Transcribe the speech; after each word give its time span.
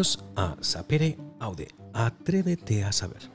A 0.00 0.56
Sapere 0.62 1.18
Aude. 1.40 1.68
Atrévete 1.92 2.84
a 2.84 2.90
saber. 2.90 3.30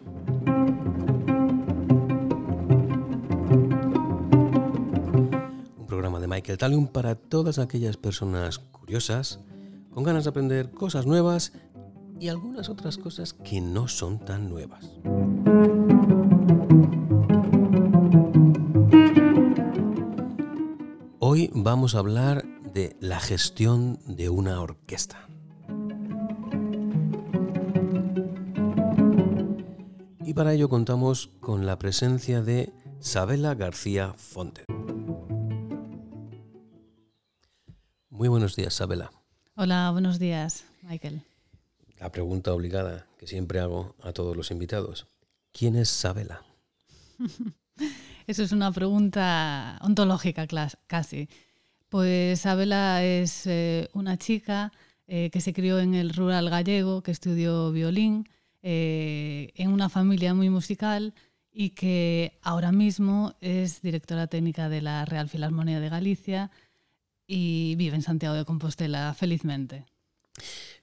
Un 5.78 5.86
programa 5.86 6.20
de 6.20 6.28
Michael 6.28 6.58
Talium 6.58 6.88
para 6.88 7.14
todas 7.14 7.60
aquellas 7.60 7.98
personas 7.98 8.58
curiosas, 8.58 9.42
con 9.94 10.04
ganas 10.04 10.24
de 10.24 10.32
aprender 10.32 10.72
cosas 10.72 11.06
nuevas 11.06 11.54
y 12.20 12.30
algunas 12.30 12.68
otras 12.68 12.98
cosas 12.98 13.34
que 13.34 13.62
no 13.62 13.88
son 13.88 14.18
tan 14.18 14.50
nuevas. 14.50 14.90
Hoy 21.20 21.52
vamos 21.54 21.94
a 21.94 22.00
hablar 22.00 22.44
de 22.74 22.98
la 23.02 23.20
gestión 23.20 24.00
de 24.08 24.30
una 24.30 24.60
orquesta. 24.60 25.25
Para 30.36 30.54
ello 30.54 30.68
contamos 30.68 31.30
con 31.40 31.66
la 31.66 31.80
presencia 31.80 32.42
de 32.42 32.74
Sabela 33.00 33.56
García 33.56 34.14
Fonte. 34.18 34.66
Muy 38.10 38.28
buenos 38.28 38.58
días, 38.58 38.74
Sabela. 38.74 39.12
Hola, 39.56 39.90
buenos 39.92 40.20
días, 40.20 40.66
Michael. 40.82 41.22
La 42.00 42.12
pregunta 42.12 42.54
obligada 42.54 43.08
que 43.18 43.28
siempre 43.28 43.62
hago 43.62 43.96
a 44.04 44.12
todos 44.12 44.36
los 44.36 44.52
invitados. 44.52 45.08
¿Quién 45.54 45.78
es 45.78 45.88
Sabela? 45.88 46.44
Eso 48.28 48.44
es 48.44 48.52
una 48.52 48.74
pregunta 48.74 49.80
ontológica 49.82 50.48
casi. 50.88 51.30
Pues 51.88 52.42
Sabela 52.42 53.06
es 53.06 53.48
eh, 53.48 53.88
una 53.94 54.18
chica 54.18 54.74
eh, 55.08 55.30
que 55.30 55.40
se 55.40 55.54
crió 55.54 55.80
en 55.80 55.94
el 55.94 56.14
rural 56.14 56.50
gallego, 56.50 57.04
que 57.04 57.12
estudió 57.12 57.72
violín, 57.72 58.28
eh, 58.68 59.52
en 59.54 59.72
una 59.72 59.90
familia 59.90 60.34
muy 60.34 60.50
musical 60.50 61.14
y 61.52 61.70
que 61.70 62.40
ahora 62.42 62.72
mismo 62.72 63.36
es 63.40 63.84
directora 63.84 64.26
técnica 64.26 64.70
de 64.70 64.82
la 64.82 65.06
Real 65.06 65.30
Filarmonía 65.30 65.80
de 65.80 65.88
Galicia 65.88 66.50
y 67.28 67.76
vive 67.76 67.96
en 67.96 68.02
Santiago 68.02 68.34
de 68.34 68.44
Compostela 68.44 69.14
felizmente. 69.14 69.86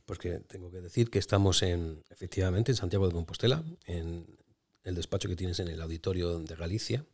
Porque 0.06 0.38
tengo 0.38 0.70
que 0.70 0.80
decir 0.80 1.10
que 1.10 1.18
estamos 1.18 1.64
en, 1.64 2.04
efectivamente 2.08 2.70
en 2.70 2.76
Santiago 2.76 3.08
de 3.08 3.14
Compostela, 3.14 3.64
en 3.86 4.26
el 4.84 4.94
despacho 4.94 5.28
que 5.28 5.34
tienes 5.34 5.58
en 5.58 5.66
el 5.66 5.82
auditorio 5.82 6.38
de 6.38 6.54
Galicia. 6.54 7.04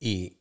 Y 0.00 0.38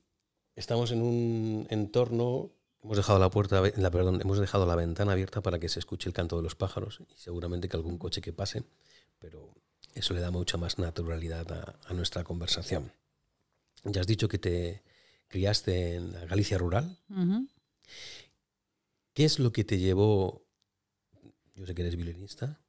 estamos 0.56 0.94
en 0.94 1.02
un 1.02 1.68
entorno, 1.70 2.54
hemos 2.88 2.96
dejado 2.96 3.20
la 3.20 3.30
puerta, 3.30 3.62
la, 3.76 3.92
perdón, 3.92 4.22
hemos 4.22 4.40
dejado 4.40 4.66
la 4.66 4.76
ventana 4.78 5.12
abierta 5.12 5.42
para 5.42 5.60
que 5.60 5.68
se 5.68 5.80
escuche 5.80 6.08
el 6.08 6.14
canto 6.14 6.38
de 6.38 6.44
los 6.44 6.56
pájaros 6.56 7.02
y 7.02 7.18
seguramente 7.18 7.68
que 7.68 7.76
algún 7.76 7.98
coche 7.98 8.22
que 8.22 8.32
pase, 8.32 8.64
pero 9.20 9.54
eso 9.94 10.14
le 10.14 10.22
da 10.22 10.32
mucha 10.32 10.58
más 10.58 10.80
naturalidad 10.80 11.76
a, 11.86 11.94
nuestra 11.94 12.24
conversación. 12.24 12.94
Ya 13.84 14.00
has 14.00 14.08
dicho 14.08 14.30
que 14.30 14.38
te 14.38 14.84
criaste 15.28 15.96
en 15.96 16.14
la 16.14 16.26
Galicia 16.28 16.58
rural. 16.58 16.98
¿Qué 19.14 19.26
es 19.26 19.38
lo 19.38 19.52
que 19.52 19.66
te 19.66 19.78
llevó, 19.80 20.46
yo 21.56 21.66
sé 21.66 21.76
que 21.76 21.82
eres 21.82 21.98
violinista, 21.98 22.62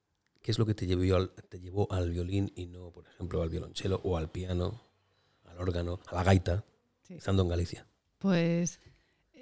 qué 0.43 0.51
es 0.51 0.59
lo 0.59 0.67
que 0.67 0.75
te 0.75 0.89
llevó, 0.89 1.15
al, 1.15 1.31
te 1.31 1.61
llevó 1.61 1.87
al 1.93 2.11
violín 2.11 2.53
y 2.57 2.67
no, 2.67 2.91
por 2.91 3.07
ejemplo, 3.07 3.41
al 3.41 3.51
violonchelo 3.51 4.01
o 4.03 4.17
al 4.17 4.33
piano, 4.33 4.83
al 5.45 5.61
órgano, 5.61 6.01
a 6.07 6.17
la 6.17 6.25
gaita? 6.25 6.65
estando 7.09 7.45
en 7.45 7.49
Galicia? 7.51 7.87
Pues, 8.19 8.81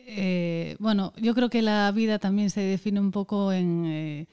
eh, 0.09 0.77
bueno, 0.79 1.13
yo 1.17 1.35
creo 1.35 1.51
que 1.51 1.63
la 1.63 1.91
vida 1.91 2.21
también 2.21 2.51
se 2.51 2.61
define 2.61 3.01
un 3.01 3.11
poco 3.11 3.53
en, 3.53 3.85
eh, 3.87 4.27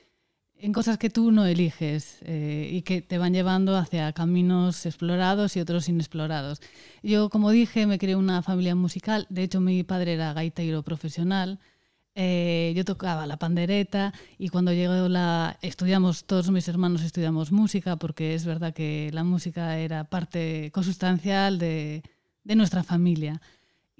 cosas 0.71 0.99
que 0.99 1.09
tú 1.09 1.31
no 1.31 1.45
eliges 1.45 2.19
eh, 2.21 2.69
y 2.71 2.83
que 2.83 3.01
te 3.01 3.17
van 3.17 3.33
llevando 3.33 3.75
hacia 3.75 4.13
caminos 4.13 4.85
explorados 4.85 5.57
y 5.57 5.61
otros 5.61 5.89
inexplorados. 5.89 6.61
Yo, 7.01 7.29
como 7.29 7.49
dije, 7.49 7.87
me 7.87 7.97
creé 7.97 8.15
una 8.15 8.43
familia 8.43 8.75
musical. 8.75 9.25
De 9.29 9.43
hecho, 9.43 9.61
mi 9.61 9.83
padre 9.83 10.13
era 10.13 10.33
gaitero 10.33 10.83
profesional. 10.83 11.59
yo 12.15 12.85
tocaba 12.85 13.25
la 13.25 13.37
pandereta 13.37 14.13
y 14.37 14.49
cuando 14.49 14.71
llegó 14.73 15.09
la... 15.09 15.57
Estudiamos, 15.61 16.25
todos 16.25 16.51
mis 16.51 16.67
hermanos 16.67 17.01
estudiamos 17.01 17.51
música 17.51 17.95
porque 17.97 18.35
es 18.35 18.45
verdad 18.45 18.73
que 18.73 19.09
la 19.13 19.23
música 19.23 19.79
era 19.79 20.03
parte 20.05 20.71
consustancial 20.71 21.57
de 21.57 22.03
nuestra 22.45 22.83
familia. 22.83 23.41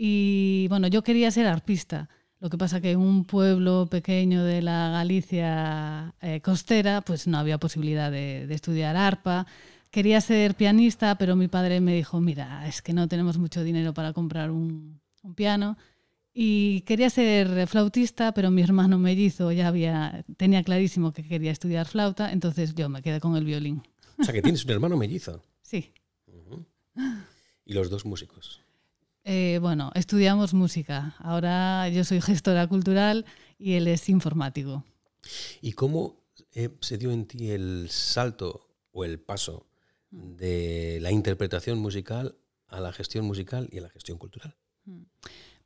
Y 0.06 0.68
bueno, 0.68 0.88
yo 0.88 1.02
quería 1.02 1.32
ser 1.32 1.48
arpista. 1.48 2.10
Lo 2.42 2.50
que 2.50 2.58
pasa 2.58 2.82
que 2.82 2.92
en 2.92 3.00
un 3.00 3.24
pueblo 3.24 3.88
pequeño 3.90 4.44
de 4.44 4.62
la 4.62 4.90
Galicia 4.90 6.14
eh, 6.20 6.42
costera, 6.42 7.00
pues 7.00 7.26
no 7.26 7.38
había 7.38 7.58
posibilidad 7.58 8.12
de, 8.12 8.54
estudiar 8.54 8.98
arpa. 8.98 9.48
Quería 9.92 10.20
ser 10.20 10.56
pianista, 10.56 11.18
pero 11.18 11.38
mi 11.38 11.48
padre 11.48 11.80
me 11.80 11.96
dijo, 11.96 12.20
mira, 12.20 12.68
es 12.68 12.82
que 12.82 12.92
no 12.92 13.08
tenemos 13.08 13.38
mucho 13.38 13.64
dinero 13.64 13.94
para 13.94 14.12
comprar 14.12 14.52
un, 14.52 15.00
piano. 15.38 15.78
Y 16.34 16.82
quería 16.82 17.10
ser 17.10 17.66
flautista, 17.68 18.34
pero 18.34 18.52
mi 18.52 18.62
hermano 18.62 19.00
mellizo 19.00 19.54
ya 19.54 19.70
había, 19.70 20.26
tenía 20.36 20.64
clarísimo 20.64 21.14
que 21.14 21.24
quería 21.24 21.52
estudiar 21.54 21.88
flauta, 21.88 22.34
entonces 22.34 22.76
yo 22.76 22.90
me 22.90 23.02
quedé 23.02 23.22
con 23.22 23.38
el 23.38 23.46
violín. 23.46 23.82
O 24.20 24.24
sea, 24.26 24.34
que 24.34 24.42
tienes 24.42 24.66
un 24.66 24.72
hermano 24.72 24.98
mellizo. 24.98 25.42
Sí. 25.62 25.94
¿Y 27.64 27.72
los 27.72 27.90
dos 27.90 28.06
músicos? 28.06 28.60
Eh, 29.26 29.60
bueno, 29.62 29.92
estudiamos 29.96 30.54
música. 30.54 31.16
Ahora 31.20 31.88
yo 31.90 32.04
soy 32.04 32.20
gestora 32.22 32.68
cultural 32.68 33.26
y 33.58 33.74
él 33.74 33.88
es 33.88 34.10
informático. 34.10 34.84
¿Y 35.62 35.74
cómo 35.74 36.26
eh, 36.54 36.70
se 36.82 36.98
dio 36.98 37.12
en 37.12 37.26
ti 37.26 37.52
el 37.52 37.88
salto 37.90 38.68
o 38.92 39.06
el 39.06 39.20
paso 39.20 39.66
de 40.12 41.00
la 41.02 41.12
interpretación 41.12 41.80
musical 41.80 42.36
a 42.68 42.80
la 42.80 42.92
gestión 42.92 43.26
musical 43.26 43.70
y 43.72 43.78
a 43.78 43.82
la 43.82 43.90
gestión 43.90 44.18
cultural? 44.18 44.56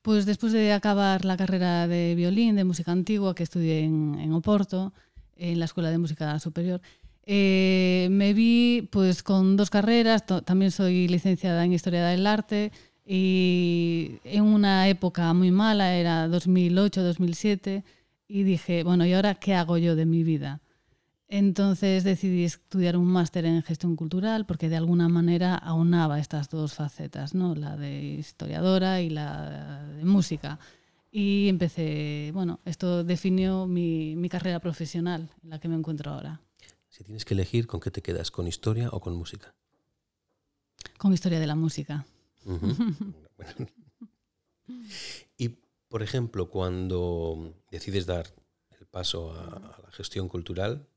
Pues 0.02 0.26
después 0.26 0.54
de 0.54 0.72
acabar 0.72 1.26
la 1.26 1.36
carrera 1.36 1.88
de 1.88 2.14
violín, 2.16 2.56
de 2.56 2.64
música 2.64 2.92
antigua, 2.92 3.34
que 3.34 3.44
estudié 3.44 3.80
en 3.80 4.32
Oporto, 4.34 4.94
en 5.36 5.60
la 5.60 5.66
Escuela 5.66 5.90
de 5.90 5.98
Música 5.98 6.40
Superior, 6.40 6.82
eh, 7.30 8.08
me 8.10 8.34
vi 8.34 8.88
pues 8.90 9.22
con 9.22 9.58
dos 9.58 9.70
carreras, 9.70 10.26
también 10.26 10.72
soy 10.72 11.10
licenciada 11.10 11.66
en 11.66 11.74
Historia 11.74 12.06
del 12.06 12.26
Arte 12.26 12.72
y 13.10 14.20
en 14.26 14.44
una 14.44 14.90
época 14.90 15.34
muy 15.34 15.50
mala, 15.50 15.96
era 15.96 16.28
2008-2007, 16.28 17.84
y 18.28 18.44
dije, 18.44 18.84
bueno, 18.84 19.06
¿y 19.06 19.14
ahora 19.14 19.36
qué 19.36 19.56
hago 19.56 19.78
yo 19.78 19.96
de 19.96 20.06
mi 20.06 20.24
vida? 20.24 20.62
Entonces 21.30 22.04
decidí 22.04 22.44
estudiar 22.44 22.98
un 22.98 23.08
máster 23.08 23.46
en 23.46 23.62
gestión 23.62 23.96
cultural 23.96 24.46
porque 24.46 24.70
de 24.70 24.78
alguna 24.78 25.08
manera 25.10 25.56
aunaba 25.56 26.20
estas 26.20 26.50
dos 26.50 26.74
facetas, 26.74 27.34
¿no? 27.34 27.56
la 27.56 27.76
de 27.78 28.02
historiadora 28.02 29.02
y 29.02 29.10
la 29.10 29.86
de 29.86 30.06
música. 30.06 30.60
Y 31.10 31.48
empecé, 31.48 32.32
bueno, 32.34 32.60
esto 32.66 33.04
definió 33.04 33.68
mi, 33.68 34.16
mi 34.16 34.30
carrera 34.30 34.60
profesional 34.60 35.30
en 35.44 35.50
la 35.50 35.60
que 35.60 35.68
me 35.68 35.76
encuentro 35.76 36.12
ahora. 36.12 36.42
Si 36.90 37.04
tienes 37.04 37.26
que 37.26 37.34
elegir, 37.34 37.68
¿con 37.68 37.80
qué 37.80 37.92
te 37.92 38.02
quedas? 38.02 38.32
¿Con 38.32 38.48
historia 38.48 38.90
o 38.92 39.00
con 39.00 39.16
música? 39.16 39.54
Con 40.98 41.14
historia 41.14 41.40
de 41.40 41.48
la 41.48 41.56
música. 41.56 42.06
y, 45.38 45.50
por 45.90 46.02
ejemplo, 46.02 46.50
cuando 46.50 47.54
decides 47.72 48.06
dar 48.06 48.34
el 48.80 48.88
paso 48.88 49.34
a, 49.34 49.82
la 49.84 49.92
gestión 49.92 50.30
cultural 50.30 50.88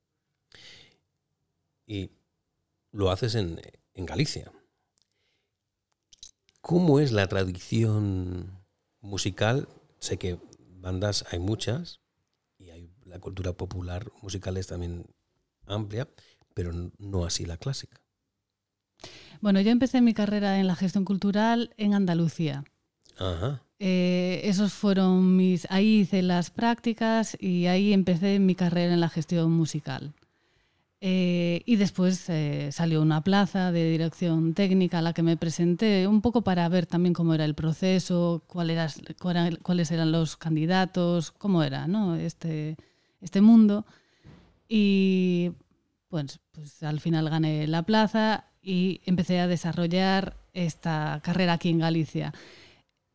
y 1.87 2.11
lo 2.93 3.11
haces 3.11 3.35
en, 3.35 3.61
en 3.95 4.07
Galicia, 4.07 4.53
¿cómo 6.61 7.01
es 7.01 7.13
la 7.13 7.27
tradición 7.27 8.65
musical? 9.01 9.69
Sé 9.99 10.19
que 10.19 10.39
bandas 10.59 11.25
hay 11.31 11.41
muchas 11.41 12.01
y 12.59 12.71
hay 12.71 12.93
la 13.05 13.19
cultura 13.19 13.53
popular 13.53 14.11
musicales 14.23 14.69
también 14.69 15.05
amplia, 15.67 16.09
pero 16.55 16.73
no 16.99 17.25
así 17.25 17.45
la 17.45 17.57
clásica. 17.57 18.01
Bueno, 19.41 19.61
yo 19.61 19.71
empecé 19.71 20.01
mi 20.01 20.15
carrera 20.15 20.59
en 20.59 20.67
la 20.67 20.77
gestión 20.77 21.05
cultural 21.05 21.71
en 21.77 21.95
Andalucía. 21.95 22.65
Ajá. 23.19 23.63
Eh, 23.79 24.43
esos 24.45 24.75
fueron 24.75 25.37
mis. 25.37 25.67
Ahí 25.71 26.01
hice 26.01 26.23
las 26.23 26.51
prácticas 26.51 27.37
y 27.41 27.67
ahí 27.67 27.95
empecé 27.95 28.39
mi 28.39 28.55
carrera 28.55 28.93
en 28.93 29.01
la 29.01 29.09
gestión 29.09 29.51
musical. 29.53 30.13
Eh, 31.03 31.63
y 31.65 31.77
después 31.77 32.29
eh, 32.29 32.69
salió 32.73 33.01
una 33.01 33.23
plaza 33.23 33.73
de 33.73 33.91
dirección 33.91 34.53
técnica 34.53 34.99
a 34.99 35.03
la 35.03 35.15
que 35.15 35.23
me 35.23 35.39
presenté, 35.39 36.07
un 36.07 36.21
poco 36.21 36.43
para 36.43 36.69
ver 36.69 36.85
también 36.85 37.15
cómo 37.15 37.33
era 37.33 37.47
el 37.47 37.55
proceso, 37.55 38.43
cuál 38.47 38.77
cuáles 39.63 39.91
eran 39.91 40.13
los 40.13 40.37
candidatos, 40.37 41.31
cómo 41.31 41.63
era 41.63 41.87
¿no? 41.87 42.17
este, 42.17 42.77
este 43.23 43.41
mundo. 43.41 43.87
Y 44.69 45.53
pues, 46.09 46.39
pues 46.53 46.83
al 46.83 47.01
final 47.01 47.31
gané 47.31 47.67
la 47.67 47.83
plaza 47.83 48.50
y 48.63 49.01
empecé 49.05 49.41
a 49.41 49.47
desarrollar 49.47 50.37
esta 50.53 51.21
carrera 51.23 51.55
aquí 51.55 51.71
en 51.71 51.79
Galicia. 51.79 52.33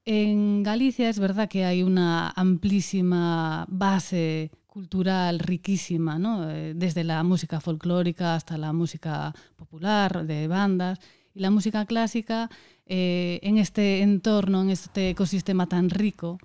En 0.05 0.63
Galicia 0.63 1.09
es 1.09 1.19
verdad 1.19 1.49
que 1.49 1.65
hay 1.65 1.83
una 1.83 2.29
amplísima 2.29 3.65
base 3.67 4.51
cultural 4.67 5.39
riquísima, 5.39 6.19
¿no? 6.19 6.49
Eh, 6.49 6.73
desde 6.75 7.03
la 7.03 7.23
música 7.23 7.59
folclórica 7.59 8.35
hasta 8.35 8.57
la 8.57 8.73
música 8.73 9.33
popular 9.55 10.25
de 10.25 10.47
bandas 10.47 10.99
y 11.33 11.39
la 11.39 11.49
música 11.49 11.85
clásica 11.85 12.49
eh, 12.85 13.39
en 13.41 13.57
este 13.57 14.01
entorno, 14.01 14.61
en 14.61 14.69
este 14.69 15.09
ecosistema 15.11 15.65
tan 15.65 15.89
rico, 15.89 16.37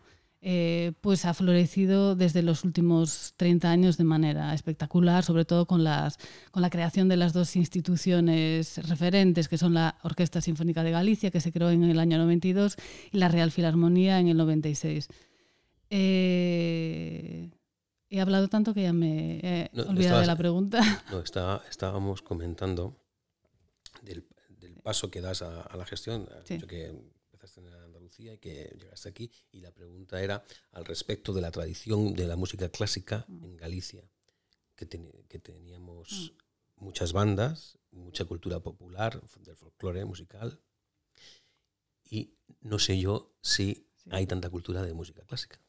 eh, 0.43 0.93
pues 1.03 1.27
ha 1.27 1.35
florecido 1.35 2.17
desde 2.17 2.43
los 2.43 2.65
últimos 2.65 3.35
30 3.37 3.71
años 3.71 3.99
de 3.99 4.05
manera 4.05 4.55
espectacular, 4.55 5.23
sobre 5.23 5.45
todo 5.45 5.67
con, 5.67 5.85
las, 5.85 6.19
con 6.51 6.63
la 6.63 6.71
creación 6.71 7.09
de 7.09 7.19
las 7.19 7.35
dos 7.35 7.57
instituciones 7.57 8.79
referentes, 8.89 9.49
que 9.49 9.59
son 9.59 9.75
la 9.75 9.99
Orquesta 10.03 10.41
Sinfónica 10.41 10.83
de 10.83 10.93
Galicia, 10.93 11.31
que 11.31 11.43
se 11.43 11.53
creó 11.53 11.69
en 11.71 11.85
el 11.85 11.99
año 11.99 12.17
92, 12.17 12.77
y 13.13 13.19
la 13.19 13.29
Real 13.29 13.51
Filarmonía 13.51 14.19
en 14.19 14.29
el 14.29 14.39
96. 14.39 15.09
Eh, 15.91 17.51
he 18.09 18.21
hablado 18.21 18.49
tanto 18.49 18.73
que 18.73 18.83
ya 18.85 18.95
me 18.95 19.41
he 19.43 19.71
olvidado 19.83 20.21
de 20.21 20.27
la 20.27 20.37
pregunta. 20.37 20.81
No, 21.11 21.21
estábamos 21.69 22.23
comentando 22.23 22.97
del, 24.01 24.25
paso 24.83 25.11
que 25.11 25.21
das 25.21 25.43
a, 25.43 25.77
la 25.77 25.85
gestión. 25.85 26.27
que 26.47 26.87
empezaste 26.87 27.61
en 27.61 27.67
Andalucía 28.21 28.35
y 28.35 28.39
que 28.39 28.77
llegaste 28.79 29.09
aquí. 29.09 29.31
Y 29.53 29.61
la 29.61 29.71
pregunta 29.71 30.21
era 30.23 30.45
al 30.73 30.85
respecto 30.85 31.33
de 31.33 31.41
la 31.41 31.51
tradición 31.51 32.15
de 32.15 32.27
la 32.27 32.37
música 32.37 32.69
clásica 32.69 33.25
mm. 33.29 33.45
en 33.45 33.57
Galicia, 33.57 34.03
que, 34.77 34.87
que 35.29 35.39
teníamos 35.39 36.33
mm. 36.79 36.85
muchas 36.85 37.13
bandas, 37.13 37.79
mucha 37.93 38.25
cultura 38.25 38.61
popular, 38.61 39.21
del 39.41 39.57
folclore 39.57 40.05
musical. 40.05 40.59
Y 42.09 42.35
no 42.63 42.79
sé 42.79 42.99
yo 42.99 43.33
si 43.43 43.87
hay 44.11 44.27
tanta 44.27 44.51
cultura 44.51 44.83
de 44.83 44.95
música 44.95 45.23
clásica. 45.23 45.61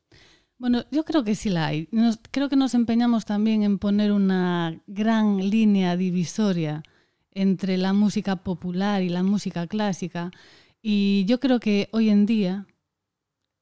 Bueno, 0.57 0.85
yo 0.91 1.03
creo 1.05 1.23
que 1.23 1.35
sí 1.35 1.49
la 1.49 1.67
hay. 1.67 1.89
creo 2.29 2.47
que 2.47 2.55
nos 2.55 2.75
empeñamos 2.75 3.25
también 3.25 3.63
en 3.63 3.79
poner 3.79 4.11
una 4.11 4.79
gran 4.85 5.49
línea 5.49 5.97
divisoria 5.97 6.83
entre 7.31 7.77
la 7.77 7.93
música 7.93 8.35
popular 8.35 9.01
y 9.01 9.09
la 9.09 9.23
música 9.23 9.65
clásica. 9.65 10.31
Y 10.81 11.25
yo 11.25 11.39
creo 11.39 11.59
que 11.59 11.89
hoy 11.91 12.09
en 12.09 12.25
día 12.25 12.65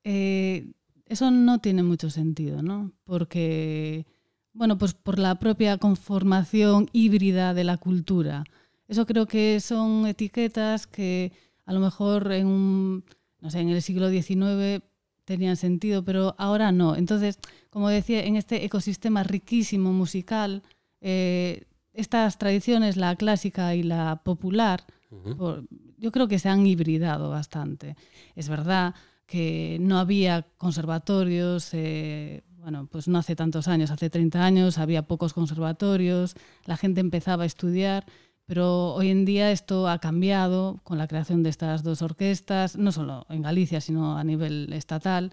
eh, 0.03 0.71
eso 1.05 1.31
no 1.31 1.59
tiene 1.59 1.83
mucho 1.83 2.09
sentido, 2.09 2.61
¿no? 2.61 2.91
Porque, 3.03 4.05
bueno, 4.53 4.77
pues 4.77 4.93
por 4.93 5.19
la 5.19 5.35
propia 5.35 5.77
conformación 5.77 6.87
híbrida 6.93 7.53
de 7.53 7.63
la 7.63 7.77
cultura. 7.77 8.43
Eso 8.87 9.05
creo 9.05 9.27
que 9.27 9.59
son 9.59 10.07
etiquetas 10.07 10.87
que 10.87 11.31
a 11.65 11.73
lo 11.73 11.79
mejor 11.79 12.31
en 12.31 12.47
un, 12.47 13.03
no 13.41 13.49
sé, 13.51 13.59
en 13.59 13.69
el 13.69 13.81
siglo 13.81 14.09
XIX 14.09 14.83
tenían 15.25 15.57
sentido, 15.57 16.03
pero 16.03 16.33
ahora 16.39 16.71
no. 16.71 16.95
Entonces, 16.95 17.37
como 17.69 17.89
decía, 17.89 18.23
en 18.23 18.35
este 18.35 18.65
ecosistema 18.65 19.23
riquísimo 19.23 19.93
musical, 19.93 20.63
eh, 21.01 21.65
estas 21.93 22.37
tradiciones, 22.39 22.97
la 22.97 23.15
clásica 23.15 23.75
y 23.75 23.83
la 23.83 24.21
popular, 24.23 24.85
yo 25.97 26.11
creo 26.11 26.27
que 26.27 26.39
se 26.39 26.49
han 26.49 26.65
hibridado 26.65 27.29
bastante. 27.29 27.95
Es 28.35 28.49
verdad 28.49 28.95
que 29.25 29.77
no 29.79 29.99
había 29.99 30.47
conservatorios, 30.57 31.69
eh, 31.73 32.43
bueno, 32.57 32.87
pues 32.91 33.07
no 33.07 33.19
hace 33.19 33.35
tantos 33.35 33.67
años, 33.67 33.91
hace 33.91 34.09
30 34.09 34.43
años 34.43 34.77
había 34.77 35.03
pocos 35.03 35.33
conservatorios, 35.33 36.35
la 36.65 36.77
gente 36.77 36.99
empezaba 36.99 37.43
a 37.43 37.45
estudiar, 37.45 38.05
pero 38.45 38.93
hoy 38.95 39.09
en 39.09 39.25
día 39.25 39.51
esto 39.51 39.87
ha 39.87 39.99
cambiado 39.99 40.81
con 40.83 40.97
la 40.97 41.07
creación 41.07 41.43
de 41.43 41.51
estas 41.51 41.83
dos 41.83 42.01
orquestas, 42.01 42.75
no 42.75 42.91
solo 42.91 43.25
en 43.29 43.43
Galicia, 43.43 43.81
sino 43.81 44.17
a 44.17 44.23
nivel 44.23 44.73
estatal 44.73 45.31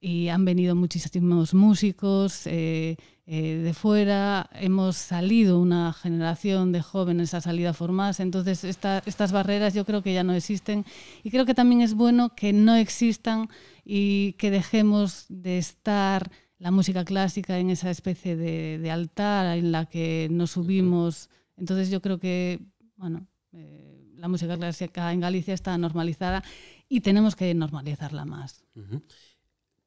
y 0.00 0.28
han 0.28 0.44
venido 0.46 0.74
muchísimos 0.74 1.52
músicos 1.52 2.46
eh, 2.46 2.96
eh, 3.26 3.56
de 3.56 3.74
fuera, 3.74 4.48
hemos 4.54 4.96
salido 4.96 5.60
una 5.60 5.92
generación 5.92 6.72
de 6.72 6.80
jóvenes 6.80 7.34
a 7.34 7.42
salir 7.42 7.66
a 7.68 7.74
formarse, 7.74 8.22
entonces 8.22 8.64
estas 8.64 9.32
barreras 9.32 9.74
yo 9.74 9.84
creo 9.84 10.02
que 10.02 10.14
ya 10.14 10.24
no 10.24 10.32
existen. 10.32 10.84
Y 11.22 11.30
creo 11.30 11.44
que 11.44 11.54
también 11.54 11.82
es 11.82 11.94
bueno 11.94 12.34
que 12.34 12.52
no 12.52 12.74
existan 12.74 13.48
y 13.84 14.32
que 14.32 14.50
dejemos 14.50 15.26
de 15.28 15.58
estar 15.58 16.30
la 16.58 16.70
música 16.70 17.04
clásica 17.04 17.58
en 17.58 17.70
esa 17.70 17.90
especie 17.90 18.36
de, 18.36 18.90
altar 18.90 19.58
en 19.58 19.70
la 19.70 19.86
que 19.86 20.28
nos 20.30 20.52
subimos. 20.52 21.28
Entonces 21.56 21.90
yo 21.90 22.00
creo 22.00 22.18
que, 22.18 22.60
bueno, 22.96 23.26
eh, 23.52 24.12
la 24.16 24.28
música 24.28 24.56
clásica 24.56 25.12
en 25.12 25.20
Galicia 25.20 25.54
está 25.54 25.76
normalizada 25.78 26.42
y 26.88 27.00
tenemos 27.00 27.36
que 27.36 27.54
normalizarla 27.54 28.24
más. 28.24 28.64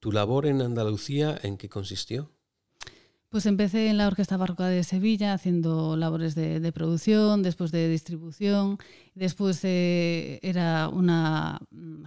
¿Tu 0.04 0.12
labor 0.12 0.48
en 0.48 0.62
Andalucía 0.62 1.40
en 1.44 1.56
qué 1.56 1.70
consistió? 1.70 2.30
Pues 3.30 3.46
empecé 3.46 3.88
en 3.88 3.98
la 3.98 4.08
Orquesta 4.08 4.36
Barroca 4.36 4.68
de 4.68 4.84
Sevilla 4.84 5.32
haciendo 5.32 5.96
labores 5.96 6.36
de, 6.36 6.72
producción, 6.74 7.42
después 7.42 7.72
de 7.72 7.88
distribución, 7.88 8.80
después 9.16 9.64
eh, 9.64 10.42
era 10.44 10.90
una 10.90 11.58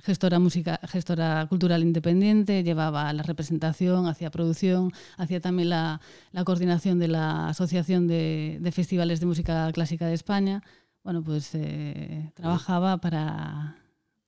gestora, 0.03 0.39
música, 0.39 0.79
gestora 0.83 1.47
cultural 1.49 1.83
independiente, 1.83 2.63
llevaba 2.63 3.11
la 3.15 3.23
representación, 3.23 4.09
hacía 4.09 4.31
producción, 4.31 4.93
hacía 5.17 5.41
también 5.41 5.71
la, 5.71 6.03
coordinación 6.45 6.99
de 6.99 7.09
la 7.09 7.49
Asociación 7.49 8.09
de, 8.09 8.71
Festivales 8.75 9.21
de 9.21 9.27
Música 9.27 9.73
Clásica 9.73 10.07
de 10.07 10.13
España. 10.13 10.63
Bueno, 11.03 11.25
pues 11.25 11.55
eh, 11.55 12.31
trabajaba 12.35 12.99
para, 12.99 13.79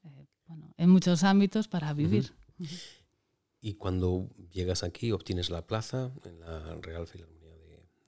eh, 0.04 0.26
en 0.78 0.88
muchos 0.88 1.22
ámbitos 1.22 1.68
para 1.68 1.92
vivir. 1.92 2.32
Y 3.60 3.74
cuando 3.74 4.28
llegas 4.50 4.82
aquí, 4.82 5.12
obtienes 5.12 5.50
la 5.50 5.66
plaza 5.66 6.12
en 6.24 6.40
la 6.40 6.76
Real 6.76 7.06
Filarmonía 7.06 7.56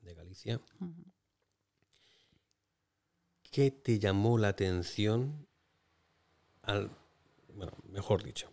de, 0.03 0.15
Galicia. 0.15 0.61
¿Qué 3.51 3.71
te 3.71 3.99
llamó 3.99 4.39
la 4.39 4.49
atención 4.49 5.47
al, 6.63 6.91
bueno, 7.55 7.73
mejor 7.89 8.23
dicho, 8.23 8.53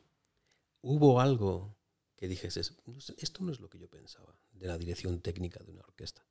hubo 0.81 1.19
algo 1.21 1.75
que 2.15 2.27
dijese, 2.27 2.61
esto 2.61 3.43
no 3.43 3.51
es 3.51 3.59
lo 3.59 3.69
que 3.69 3.77
yo 3.77 3.88
pensaba 3.88 4.35
de 4.51 4.67
la 4.67 4.77
dirección 4.77 5.21
técnica 5.21 5.63
de 5.63 5.71
una 5.71 5.81
orquesta? 5.81 6.25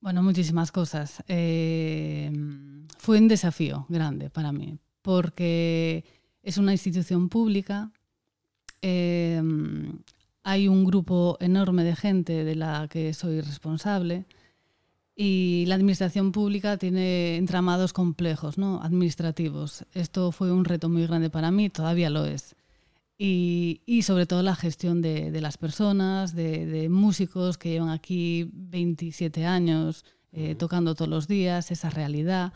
Bueno, 0.00 0.22
muchísimas 0.22 0.70
cosas. 0.70 1.24
Eh, 1.26 2.30
fue 2.98 3.18
un 3.18 3.28
desafío 3.28 3.86
grande 3.88 4.30
para 4.30 4.52
mí, 4.52 4.78
porque 5.02 6.04
es 6.46 6.58
una 6.58 6.70
institución 6.70 7.28
pública. 7.28 7.90
Em, 8.80 9.98
hay 10.44 10.68
un 10.68 10.84
grupo 10.84 11.36
enorme 11.40 11.82
de 11.82 11.96
gente 11.96 12.44
de 12.44 12.54
la 12.54 12.86
que 12.88 13.12
soy 13.14 13.40
responsable 13.40 14.26
y 15.16 15.64
la 15.66 15.74
administración 15.74 16.30
pública 16.30 16.76
tiene 16.76 17.36
entramados 17.36 17.92
complejos, 17.92 18.58
¿no? 18.58 18.80
administrativos. 18.80 19.84
Esto 19.92 20.30
fue 20.30 20.52
un 20.52 20.64
reto 20.64 20.88
muy 20.88 21.04
grande 21.04 21.30
para 21.30 21.50
mí, 21.50 21.68
todavía 21.68 22.10
lo 22.10 22.24
es. 22.24 22.54
Y, 23.18 23.80
sobre 24.02 24.26
todo 24.26 24.42
la 24.42 24.54
gestión 24.54 25.02
de, 25.02 25.40
las 25.40 25.56
personas, 25.58 26.32
de, 26.32 26.88
músicos 26.88 27.58
que 27.58 27.70
llevan 27.70 27.88
aquí 27.88 28.48
27 28.52 29.44
años 29.46 30.04
eh, 30.30 30.54
tocando 30.54 30.94
todos 30.94 31.08
los 31.08 31.26
días, 31.26 31.72
esa 31.72 31.90
realidad. 31.90 32.52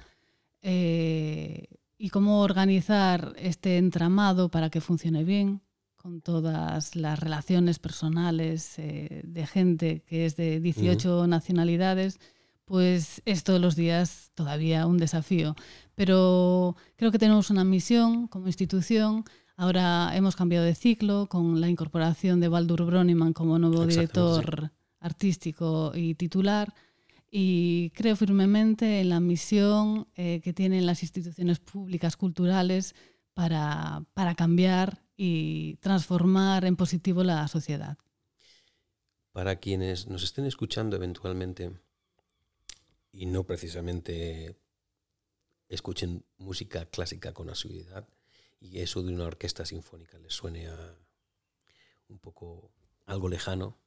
Eh, 0.62 1.79
y 2.02 2.08
cómo 2.08 2.40
organizar 2.40 3.34
este 3.36 3.76
entramado 3.76 4.48
para 4.48 4.70
que 4.70 4.80
funcione 4.80 5.22
bien 5.22 5.60
con 5.96 6.22
todas 6.22 6.96
las 6.96 7.20
relaciones 7.20 7.78
personales 7.78 8.78
eh, 8.78 9.20
de 9.22 9.46
gente 9.46 10.02
que 10.06 10.24
es 10.24 10.34
de 10.34 10.60
18 10.60 11.26
nacionalidades, 11.26 12.18
pues 12.64 13.20
es 13.26 13.44
todos 13.44 13.60
los 13.60 13.76
días 13.76 14.30
todavía 14.34 14.86
un 14.86 14.96
desafío. 14.96 15.54
Pero 15.94 16.74
creo 16.96 17.12
que 17.12 17.18
tenemos 17.18 17.50
una 17.50 17.64
misión 17.64 18.28
como 18.28 18.46
institución. 18.46 19.24
Ahora 19.58 20.16
hemos 20.16 20.36
cambiado 20.36 20.64
de 20.64 20.74
ciclo 20.74 21.26
con 21.26 21.60
la 21.60 21.68
incorporación 21.68 22.40
de 22.40 22.48
Baldur 22.48 22.86
Broniman 22.86 23.34
como 23.34 23.58
nuevo 23.58 23.84
director 23.84 24.72
artístico 25.00 25.92
y 25.94 26.14
titular 26.14 26.72
y 27.30 27.90
creo 27.90 28.16
firmemente 28.16 29.00
en 29.00 29.08
la 29.08 29.20
misión 29.20 30.08
eh, 30.16 30.40
que 30.42 30.52
tienen 30.52 30.86
las 30.86 31.02
instituciones 31.02 31.60
públicas 31.60 32.16
culturales 32.16 32.94
para, 33.34 34.04
para, 34.14 34.34
cambiar 34.34 35.04
y 35.16 35.76
transformar 35.76 36.64
en 36.64 36.76
positivo 36.76 37.22
la 37.22 37.46
sociedad. 37.46 37.96
Para 39.32 39.56
quienes 39.56 40.08
nos 40.08 40.24
estén 40.24 40.44
escuchando 40.44 40.96
eventualmente 40.96 41.72
y 43.12 43.26
no 43.26 43.44
precisamente 43.44 44.56
escuchen 45.68 46.24
música 46.36 46.84
clásica 46.86 47.32
con 47.32 47.48
asiduidad 47.48 48.08
y 48.60 48.80
eso 48.80 49.02
de 49.02 49.14
una 49.14 49.24
orquesta 49.24 49.64
sinfónica 49.64 50.18
les 50.18 50.34
suene 50.34 50.66
a 50.66 50.94
un 52.08 52.18
poco 52.18 52.72
algo 53.06 53.28
lejano, 53.28 53.78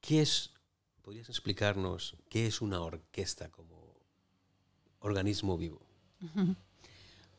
¿qué 0.00 0.20
es 0.20 0.52
¿Podrías 1.02 1.28
explicarnos 1.28 2.16
qué 2.28 2.46
es 2.46 2.60
una 2.60 2.80
orquesta 2.80 3.50
como 3.50 3.96
organismo 5.00 5.58
vivo? 5.58 5.80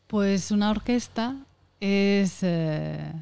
Pues 0.06 0.52
una 0.52 0.70
orquesta 0.70 1.44
es 1.80 2.44
eh, 2.44 3.14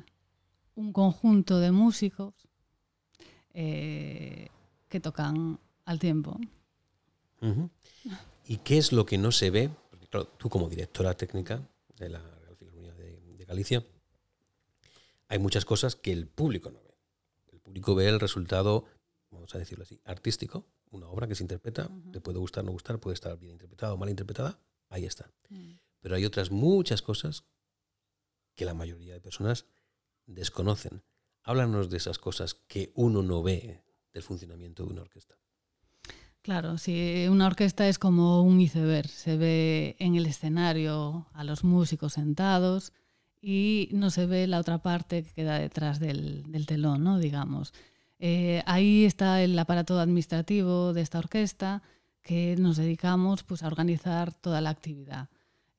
un 0.76 0.92
conjunto 0.92 1.60
de 1.60 1.72
músicos 1.72 2.34
eh, 3.54 4.50
que 4.90 5.00
tocan 5.00 5.58
al 5.86 6.00
tiempo. 6.00 6.38
¿Y 8.46 8.58
qué 8.58 8.78
es 8.78 8.92
lo 8.92 9.06
que 9.06 9.18
no 9.18 9.32
se 9.32 9.52
ve? 9.52 9.70
Porque 9.90 10.08
tú 10.38 10.50
como 10.50 10.68
directora 10.68 11.14
técnica 11.14 11.62
de 11.98 12.10
la 12.10 12.20
Real 12.20 12.58
Filarmonía 12.58 12.94
de, 12.94 13.46
Galicia, 13.46 13.86
hay 15.28 15.40
muchas 15.40 15.64
cosas 15.64 15.96
que 15.96 16.12
el 16.12 16.28
público 16.28 16.72
no 16.72 16.82
ve. 16.84 16.94
El 17.54 17.60
público 17.60 17.96
ve 17.96 18.10
el 18.10 18.20
resultado, 18.20 18.86
vamos 19.32 19.54
a 19.56 19.58
decirlo 19.58 19.84
así, 19.84 20.00
artístico, 20.06 20.68
una 20.92 21.08
obra 21.08 21.28
que 21.28 21.36
se 21.36 21.44
interpreta, 21.44 21.90
te 22.12 22.22
puede 22.22 22.38
gustar 22.40 22.64
o 22.64 22.68
no 22.68 22.72
gustar, 22.74 23.00
puede 23.00 23.16
estar 23.16 23.38
bien 23.40 23.54
interpretada 23.54 23.94
o 23.94 23.98
mal 23.98 24.10
interpretada, 24.10 24.60
ahí 24.90 25.06
está. 25.06 25.32
Mm. 25.50 25.74
Pero 26.02 26.16
hay 26.16 26.26
otras 26.26 26.52
muchas 26.52 27.02
cosas 27.02 27.46
que 28.56 28.66
la 28.66 28.74
mayoría 28.74 29.14
de 29.14 29.22
personas 29.22 29.66
desconocen. 30.26 31.04
Háblanos 31.44 31.90
de 31.90 31.98
esas 31.98 32.20
cosas 32.20 32.54
que 32.54 32.92
uno 32.96 33.24
no 33.24 33.42
ve 33.42 33.84
del 34.14 34.24
funcionamiento 34.24 34.86
de 34.86 34.92
una 34.92 35.02
orquesta. 35.02 35.36
Claro, 36.42 36.78
sí, 36.78 37.28
una 37.30 37.46
orquesta 37.46 37.88
es 37.88 38.00
como 38.00 38.42
un 38.42 38.60
iceberg. 38.60 39.08
Se 39.08 39.38
ve 39.38 39.96
en 40.00 40.16
el 40.16 40.26
escenario 40.26 41.28
a 41.34 41.44
los 41.44 41.64
músicos 41.64 42.14
sentados 42.14 42.94
y 43.42 43.90
no 43.92 44.10
se 44.10 44.26
ve 44.26 44.48
la 44.48 44.60
otra 44.60 44.80
parte 44.80 45.24
que 45.24 45.34
queda 45.34 45.60
detrás 45.60 46.00
del, 46.00 46.66
telón, 46.68 47.04
¿no? 47.04 47.20
digamos. 47.20 47.74
Eh, 48.24 48.62
ahí 48.68 49.06
está 49.06 49.42
el 49.42 49.58
aparato 49.58 50.00
administrativo 50.00 50.94
de 50.94 51.02
esta 51.02 51.18
orquesta 51.18 51.82
que 52.22 52.56
nos 52.56 52.78
dedicamos 52.78 53.42
pues, 53.44 53.64
a 53.64 53.68
organizar 53.68 54.32
toda 54.32 54.62
la 54.62 54.70
actividad. 54.70 55.30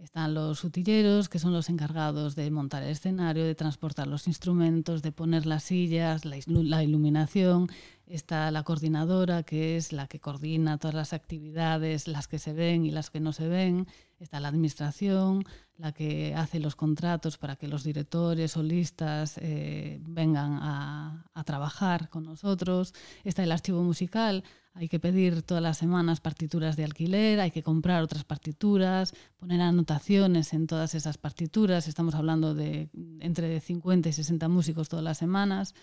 Están 0.01 0.35
los 0.35 0.65
utilleros, 0.65 1.29
que 1.29 1.39
son 1.39 1.53
los 1.53 1.69
encargados 1.69 2.35
de 2.35 2.51
montar 2.51 2.83
el 2.83 2.89
escenario, 2.89 3.45
de 3.45 3.55
transportar 3.55 4.09
los 4.09 4.27
instrumentos, 4.27 5.03
de 5.03 5.13
poner 5.13 5.47
las 5.47 5.63
sillas, 5.63 6.25
la, 6.25 6.83
iluminación. 6.83 7.71
Está 8.13 8.51
la 8.51 8.63
coordinadora, 8.63 9.43
que 9.43 9.79
es 9.79 9.91
la 9.91 10.07
que 10.07 10.21
coordina 10.21 10.77
todas 10.77 10.95
las 10.95 11.15
actividades, 11.15 12.09
las 12.09 12.29
que 12.29 12.39
se 12.39 12.53
ven 12.53 12.85
y 12.85 12.91
las 12.91 13.09
que 13.09 13.21
no 13.21 13.33
se 13.33 13.49
ven. 13.49 13.87
Está 14.21 14.39
la 14.39 14.49
administración, 14.49 15.45
la 15.79 15.93
que 15.93 16.35
hace 16.35 16.61
los 16.61 16.77
contratos 16.77 17.39
para 17.39 17.57
que 17.57 17.69
los 17.69 17.85
directores, 17.85 18.53
solistas 18.53 19.39
eh, 19.39 19.99
vengan 20.03 20.59
a, 20.61 21.25
a 21.33 21.45
trabajar 21.45 22.11
con 22.11 22.25
nosotros. 22.25 22.93
Está 23.25 23.45
el 23.45 23.51
archivo 23.51 23.83
musical, 23.83 24.45
hay 24.75 24.91
que 24.91 25.01
pedir 25.01 25.41
todas 25.41 25.63
las 25.63 25.79
semanas 25.79 26.21
partituras 26.21 26.77
de 26.77 26.85
alquiler, 26.85 27.41
hay 27.41 27.51
que 27.51 27.63
comprar 27.63 28.03
otras 28.03 28.25
partituras, 28.25 29.15
poner 29.39 29.63
anotaciones 29.63 30.53
en 30.53 30.67
todas 30.67 30.95
esas 30.95 31.17
partituras. 31.17 31.89
Estamos 31.89 32.15
hablando 32.15 32.53
de 32.53 32.91
entre 33.21 33.59
50 33.59 34.11
y 34.11 34.13
60 34.13 34.49
músicos 34.49 34.91
todas 34.91 35.03
las 35.03 35.17
semanas. 35.17 35.75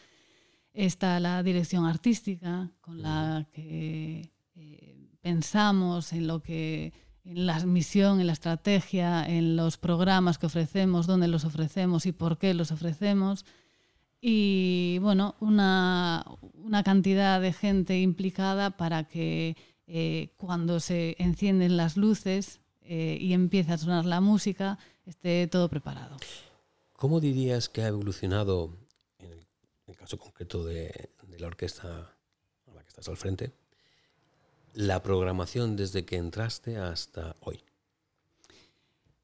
Está 0.73 1.19
la 1.19 1.41
dirección 1.43 1.85
artística 1.85 2.71
con 2.81 3.01
la 3.01 3.47
que 3.51 4.31
eh, 4.55 5.09
pensamos 5.21 6.13
en 6.13 6.27
lo 6.27 6.41
que 6.41 6.93
en 7.25 7.45
la 7.45 7.59
misión, 7.65 8.19
en 8.19 8.27
la 8.27 8.33
estrategia, 8.33 9.27
en 9.27 9.55
los 9.55 9.77
programas 9.77 10.37
que 10.37 10.45
ofrecemos, 10.45 11.05
dónde 11.05 11.27
los 11.27 11.43
ofrecemos 11.43 12.05
y 12.05 12.11
por 12.11 12.37
qué 12.37 12.53
los 12.53 12.71
ofrecemos 12.71 13.45
y 14.21 14.97
bueno, 15.01 15.35
una, 15.39 16.25
cantidad 16.83 17.39
de 17.39 17.53
gente 17.53 17.99
implicada 17.99 18.71
para 18.71 19.05
que 19.05 19.55
eh, 19.87 20.33
cuando 20.37 20.79
se 20.79 21.15
encienden 21.19 21.77
las 21.77 21.95
luces 21.95 22.59
eh, 22.81 23.17
y 23.19 23.33
empieza 23.33 23.75
a 23.75 23.77
sonar 23.77 24.05
la 24.05 24.19
música, 24.19 24.77
esté 25.05 25.47
todo 25.47 25.69
preparado. 25.69 26.17
¿Cómo 26.93 27.21
dirías 27.21 27.69
que 27.69 27.81
ha 27.81 27.87
evolucionado, 27.87 28.75
caso 30.09 30.17
concreto 30.17 30.65
de, 30.65 31.11
la 31.37 31.45
orquesta 31.45 32.17
a 32.67 32.73
la 32.73 32.81
que 32.81 32.87
estás 32.87 33.07
al 33.09 33.17
frente, 33.17 33.51
la 34.73 35.03
programación 35.03 35.75
desde 35.75 36.03
que 36.03 36.15
entraste 36.15 36.77
hasta 36.77 37.35
hoy? 37.41 37.59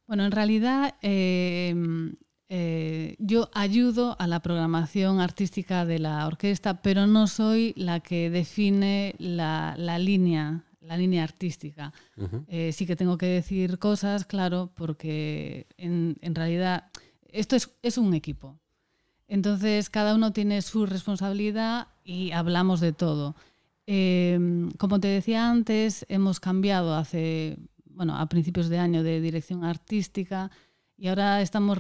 Bueno, 0.06 0.25
en 0.25 0.32
realidad 0.32 0.94
eh, 1.01 1.74
eh, 2.50 3.15
yo 3.18 3.50
ayudo 3.56 4.15
a 4.20 4.27
la 4.27 4.42
programación 4.42 5.22
artística 5.22 5.86
de 5.86 5.98
la 5.98 6.27
orquesta, 6.27 6.84
pero 6.84 7.08
no 7.08 7.25
soy 7.25 7.74
la 7.75 8.01
que 8.01 8.30
define 8.30 9.15
la, 9.18 9.75
línea, 9.98 10.65
la 10.82 10.98
línea 10.98 11.24
artística. 11.24 11.94
Eh, 12.48 12.72
sí 12.74 12.86
que 12.86 12.96
tengo 12.96 13.18
que 13.18 13.25
decir 13.25 13.80
cosas, 13.80 14.24
claro, 14.25 14.72
porque 14.75 15.65
en, 15.77 16.36
realidad 16.36 16.92
esto 17.30 17.56
es, 17.56 17.98
un 17.98 18.13
equipo. 18.13 18.60
Entonces 19.27 19.89
cada 19.89 20.15
uno 20.15 20.34
tiene 20.34 20.62
su 20.62 20.86
responsabilidad 20.86 21.88
y 22.03 22.32
hablamos 22.32 22.79
de 22.79 22.94
todo. 22.94 23.36
Eh, 23.88 24.39
como 24.77 25.00
te 25.00 25.08
decía 25.08 25.50
antes, 25.50 26.05
hemos 26.10 26.39
cambiado 26.39 26.96
hace, 26.96 27.58
bueno, 27.86 28.17
a 28.17 28.27
principios 28.27 28.70
de 28.70 28.79
año 28.79 29.03
de 29.03 29.22
dirección 29.22 29.63
artística 29.63 30.51
y 30.98 31.08
ahora 31.08 31.41
estamos 31.41 31.77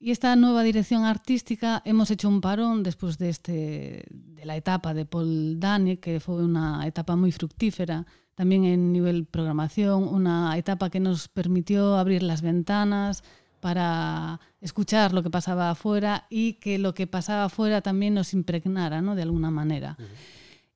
y 0.00 0.12
esta 0.12 0.36
nueva 0.36 0.62
dirección 0.62 1.04
artística 1.04 1.82
hemos 1.84 2.10
hecho 2.12 2.28
un 2.28 2.40
parón 2.40 2.84
después 2.84 3.18
de, 3.18 3.30
este, 3.30 4.04
de 4.10 4.44
la 4.44 4.56
etapa 4.56 4.94
de 4.94 5.04
Paul 5.04 5.58
Dani, 5.58 5.96
que 5.96 6.20
fue 6.20 6.36
una 6.36 6.86
etapa 6.86 7.16
muy 7.16 7.32
fructífera, 7.32 8.06
también 8.36 8.64
en 8.64 8.92
nivel 8.92 9.26
programación, 9.26 10.04
una 10.04 10.56
etapa 10.56 10.88
que 10.88 11.00
nos 11.00 11.26
permitió 11.26 11.96
abrir 11.96 12.22
las 12.22 12.42
ventanas 12.42 13.24
para 13.60 14.40
escuchar 14.60 15.12
lo 15.12 15.22
que 15.22 15.30
pasaba 15.30 15.70
afuera 15.70 16.26
y 16.30 16.54
que 16.54 16.78
lo 16.78 16.94
que 16.94 17.06
pasaba 17.06 17.44
afuera 17.44 17.80
también 17.80 18.14
nos 18.14 18.34
impregnara 18.34 19.02
¿no? 19.02 19.14
de 19.14 19.22
alguna 19.22 19.50
manera. 19.50 19.96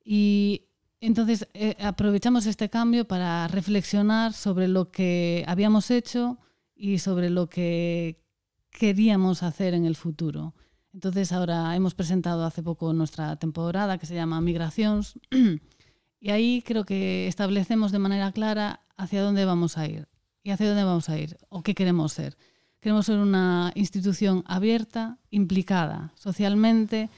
Y 0.04 0.66
entonces 1.00 1.48
eh, 1.54 1.76
aprovechamos 1.80 2.46
este 2.46 2.70
cambio 2.70 3.06
para 3.06 3.48
reflexionar 3.48 4.32
sobre 4.32 4.68
lo 4.68 4.90
que 4.90 5.44
habíamos 5.48 5.90
hecho 5.90 6.38
y 6.74 6.98
sobre 6.98 7.30
lo 7.30 7.48
que 7.48 8.22
queríamos 8.70 9.42
hacer 9.42 9.74
en 9.74 9.84
el 9.84 9.96
futuro. 9.96 10.54
Entonces 10.92 11.32
ahora 11.32 11.74
hemos 11.74 11.94
presentado 11.94 12.44
hace 12.44 12.62
poco 12.62 12.92
nuestra 12.92 13.36
temporada 13.36 13.98
que 13.98 14.06
se 14.06 14.14
llama 14.14 14.40
Migraciones 14.40 15.18
y 16.20 16.30
ahí 16.30 16.62
creo 16.64 16.84
que 16.84 17.26
establecemos 17.26 17.92
de 17.92 17.98
manera 17.98 18.30
clara 18.32 18.80
hacia 18.96 19.22
dónde 19.22 19.44
vamos 19.44 19.78
a 19.78 19.86
ir 19.86 20.08
y 20.42 20.50
hacia 20.50 20.68
dónde 20.68 20.84
vamos 20.84 21.08
a 21.08 21.18
ir 21.18 21.38
o 21.48 21.62
qué 21.62 21.74
queremos 21.74 22.12
ser. 22.12 22.36
Queremos 22.82 23.06
ser 23.06 23.18
una 23.18 23.72
institución 23.74 24.44
abierta, 24.46 25.16
implicada 25.30 26.12
socialmente 26.16 27.08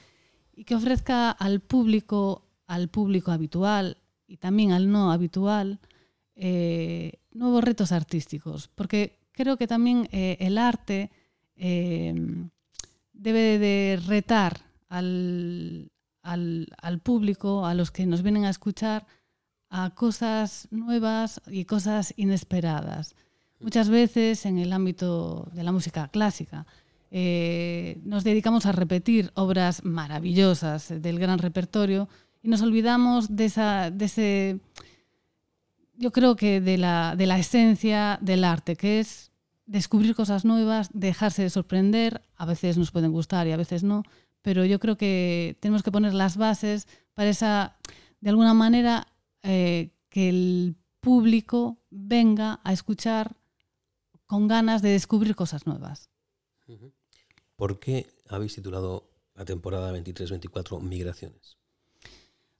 y 0.53 0.63
que 0.63 0.75
ofrezca 0.75 1.31
al 1.31 1.59
público, 1.59 2.47
al 2.67 2.87
público 2.87 3.31
habitual 3.31 3.97
y 4.25 4.37
también 4.37 4.71
al 4.71 4.89
no 4.89 5.11
habitual, 5.11 5.79
eh, 6.37 7.19
nuevos 7.31 7.61
retos 7.61 7.91
artísticos. 7.91 8.69
Porque 8.69 9.19
creo 9.33 9.57
que 9.57 9.67
también 9.67 10.07
eh, 10.13 10.37
el 10.39 10.57
arte 10.57 11.11
Em, 11.55 12.49
debe 13.13 13.59
de 13.59 13.99
retar 14.05 14.59
al, 14.89 15.89
público, 17.03 17.65
a 17.65 17.73
los 17.73 17.91
que 17.91 18.05
nos 18.05 18.21
vienen 18.21 18.45
a 18.45 18.49
escuchar, 18.49 19.07
a 19.69 19.91
cosas 19.95 20.67
nuevas 20.71 21.41
y 21.47 21.65
cosas 21.65 22.13
inesperadas. 22.17 23.15
Muchas 23.59 23.89
veces 23.89 24.45
en 24.45 24.57
el 24.57 24.73
ámbito 24.73 25.47
de 25.53 25.63
la 25.63 25.71
música 25.71 26.07
clásica 26.09 26.65
eh, 27.11 27.99
nos 28.03 28.23
dedicamos 28.23 28.65
a 28.65 28.73
repetir 28.73 29.31
obras 29.35 29.85
maravillosas 29.85 30.89
del 31.01 31.19
gran 31.19 31.39
repertorio 31.39 32.09
y 32.43 32.49
nos 32.49 32.61
olvidamos 32.61 33.35
de, 33.35 33.45
esa, 33.45 33.89
de 33.91 34.05
ese, 34.05 34.59
yo 35.95 36.11
creo 36.11 36.35
que 36.35 36.59
de 36.59 36.77
la, 36.77 37.15
de 37.17 37.25
la 37.25 37.39
esencia 37.39 38.19
del 38.21 38.43
arte, 38.43 38.75
que 38.75 38.99
es 38.99 39.31
descubrir 39.65 40.13
cosas 40.13 40.45
nuevas, 40.45 40.89
dejarse 40.93 41.41
de 41.41 41.49
sorprender, 41.49 42.21
a 42.35 42.45
veces 42.45 42.77
nos 42.77 42.91
pueden 42.91 43.11
gustar 43.11 43.47
y 43.47 43.51
a 43.51 43.57
veces 43.57 43.83
no, 43.83 44.03
pero 44.41 44.65
yo 44.65 44.79
creo 44.79 44.97
que 44.97 45.57
tenemos 45.59 45.81
que 45.81 45.91
poner 45.91 46.13
las 46.13 46.37
bases 46.37 46.87
para 47.13 47.29
esa, 47.29 47.77
de 48.19 48.29
alguna 48.29 48.53
manera, 48.53 49.07
eh, 49.41 49.89
que 50.09 50.29
el 50.29 50.75
público 50.99 51.77
venga 51.89 52.59
a 52.63 52.73
escuchar 52.73 53.35
con 54.25 54.47
ganas 54.47 54.81
de 54.81 54.89
descubrir 54.89 55.35
cosas 55.35 55.65
nuevas. 55.65 56.09
¿Por 57.55 57.79
qué 57.79 58.07
habéis 58.27 58.55
titulado 58.55 59.09
la 59.35 59.45
temporada 59.45 59.93
23-24 59.93 60.81
Migraciones? 60.81 61.57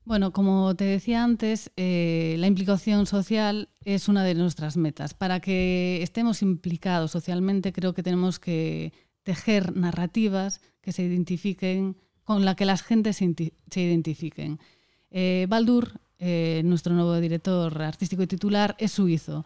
Bueno, 0.05 0.31
como 0.31 0.75
te 0.75 0.83
decía 0.83 1.23
antes, 1.23 1.71
eh, 1.77 2.35
la 2.37 2.45
implicación 2.45 3.07
social 3.07 3.69
es 3.83 4.07
una 4.07 4.23
de 4.23 4.35
nuestras 4.35 4.77
metas. 4.77 5.15
Para 5.15 5.39
que 5.39 6.03
estemos 6.03 6.43
implicados 6.43 7.09
socialmente, 7.09 7.73
creo 7.73 7.95
que 7.95 8.03
tenemos 8.03 8.37
que 8.39 8.93
tejer 9.23 9.75
narrativas 9.75 10.61
que 10.81 10.91
se 10.91 11.01
identifiquen, 11.01 11.97
con 12.23 12.45
la 12.45 12.55
que 12.55 12.65
las 12.65 12.83
gentes 12.83 13.17
se, 13.17 13.81
identifiquen. 13.81 14.59
Eh, 15.09 15.47
Baldur, 15.49 15.99
eh, 16.19 16.61
nuestro 16.63 16.93
nuevo 16.93 17.19
director 17.19 17.81
artístico 17.81 18.21
y 18.21 18.27
titular, 18.27 18.75
es 18.77 18.91
suizo. 18.91 19.43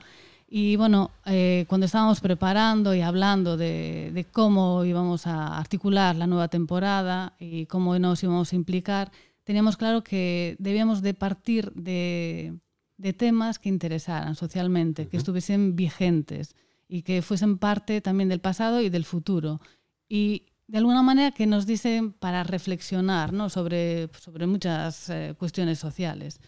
Y 0.52 0.78
bueno, 0.78 1.12
eh, 1.26 1.66
cuando 1.68 1.86
estábamos 1.86 2.22
preparando 2.22 2.96
y 2.96 3.02
hablando 3.02 3.56
de, 3.56 4.10
de, 4.12 4.24
cómo 4.26 4.84
íbamos 4.84 5.28
a 5.28 5.58
articular 5.58 6.16
la 6.16 6.26
nueva 6.26 6.48
temporada 6.48 7.34
y 7.40 7.68
cómo 7.68 7.98
nos 8.00 8.24
íbamos 8.24 8.52
a 8.52 8.56
implicar, 8.56 9.12
teníamos 9.44 9.78
claro 9.78 10.04
que 10.04 10.56
debíamos 10.58 11.04
de 11.04 11.14
partir 11.14 11.72
de, 11.74 12.56
de 12.98 13.14
temas 13.14 13.60
que 13.60 13.70
interesaran 13.70 14.36
socialmente, 14.36 15.08
que 15.08 15.18
estuviesen 15.18 15.76
vigentes 15.76 16.56
y 16.88 17.04
que 17.04 17.22
fuesen 17.22 17.60
parte 17.60 18.02
también 18.02 18.30
del 18.30 18.42
pasado 18.42 18.82
y 18.82 18.90
del 18.90 19.06
futuro. 19.06 19.62
Y 20.08 20.48
de 20.68 20.80
alguna 20.80 21.04
manera 21.04 21.32
que 21.32 21.48
nos 21.48 21.66
dicen 21.66 22.12
para 22.12 22.44
reflexionar 22.44 23.34
¿no? 23.34 23.50
sobre, 23.50 24.10
sobre 24.20 24.48
muchas 24.48 25.10
eh, 25.10 25.36
cuestiones 25.38 25.80
sociales. 25.80 26.40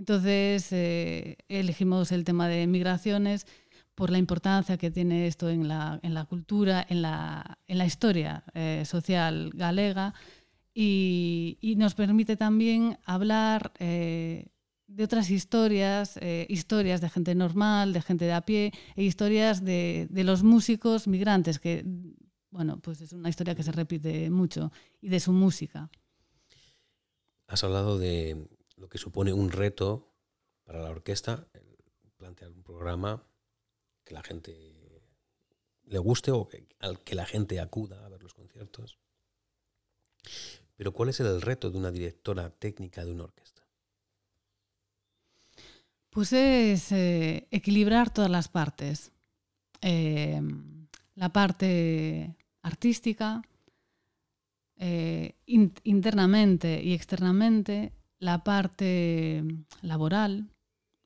Entonces 0.00 0.72
eh, 0.72 1.36
elegimos 1.50 2.10
el 2.10 2.24
tema 2.24 2.48
de 2.48 2.66
migraciones 2.66 3.46
por 3.94 4.08
la 4.08 4.16
importancia 4.16 4.78
que 4.78 4.90
tiene 4.90 5.26
esto 5.26 5.50
en 5.50 5.68
la, 5.68 6.00
en 6.02 6.14
la 6.14 6.24
cultura, 6.24 6.86
en 6.88 7.02
la, 7.02 7.58
en 7.66 7.76
la 7.76 7.84
historia 7.84 8.42
eh, 8.54 8.84
social 8.86 9.50
galega 9.52 10.14
y, 10.72 11.58
nos 11.76 11.94
permite 11.94 12.38
también 12.38 12.98
hablar 13.04 13.74
eh, 13.78 14.46
de 14.86 15.04
otras 15.04 15.28
historias, 15.28 16.18
historias 16.48 17.02
de 17.02 17.10
gente 17.10 17.34
normal, 17.34 17.92
de 17.92 18.00
gente 18.00 18.24
de 18.24 18.32
a 18.32 18.40
pie 18.40 18.72
e 18.96 19.04
historias 19.04 19.62
de, 19.62 20.08
de 20.08 20.24
los 20.24 20.42
músicos 20.42 21.08
migrantes, 21.08 21.58
que 21.58 21.84
bueno, 22.50 22.80
pues 22.80 23.02
es 23.02 23.12
una 23.12 23.28
historia 23.28 23.54
que 23.54 23.62
se 23.62 23.70
repite 23.70 24.30
mucho, 24.30 24.72
y 25.02 25.10
de 25.10 25.20
su 25.20 25.32
música. 25.32 25.90
Has 27.46 27.62
hablado 27.62 27.98
de 27.98 28.48
lo 28.80 28.88
que 28.88 28.98
supone 28.98 29.32
un 29.32 29.50
reto 29.50 30.10
para 30.64 30.80
la 30.80 30.90
orquesta, 30.90 31.46
plantear 32.16 32.50
un 32.50 32.62
programa 32.62 33.22
que 34.04 34.14
la 34.14 34.22
gente 34.22 35.02
le 35.84 35.98
guste 35.98 36.30
o 36.30 36.48
que, 36.48 36.66
al 36.78 36.98
que 37.00 37.14
la 37.14 37.26
gente 37.26 37.60
acuda 37.60 38.04
a 38.04 38.08
ver 38.08 38.22
los 38.22 38.34
conciertos. 38.34 38.98
Pero 40.76 40.92
¿cuál 40.92 41.10
es 41.10 41.20
el 41.20 41.42
reto 41.42 41.70
de 41.70 41.78
una 41.78 41.90
directora 41.90 42.50
técnica 42.50 43.04
de 43.04 43.12
una 43.12 43.24
orquesta? 43.24 43.62
Pues 46.08 46.32
es 46.32 46.90
eh, 46.92 47.46
equilibrar 47.50 48.12
todas 48.12 48.30
las 48.30 48.48
partes. 48.48 49.12
Eh, 49.82 50.40
la 51.14 51.32
parte 51.32 52.36
artística, 52.62 53.42
eh, 54.76 55.34
in 55.46 55.72
internamente 55.84 56.82
y 56.82 56.94
externamente, 56.94 57.92
la 58.20 58.44
parte 58.44 59.42
laboral, 59.82 60.48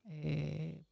eh, 0.04 0.84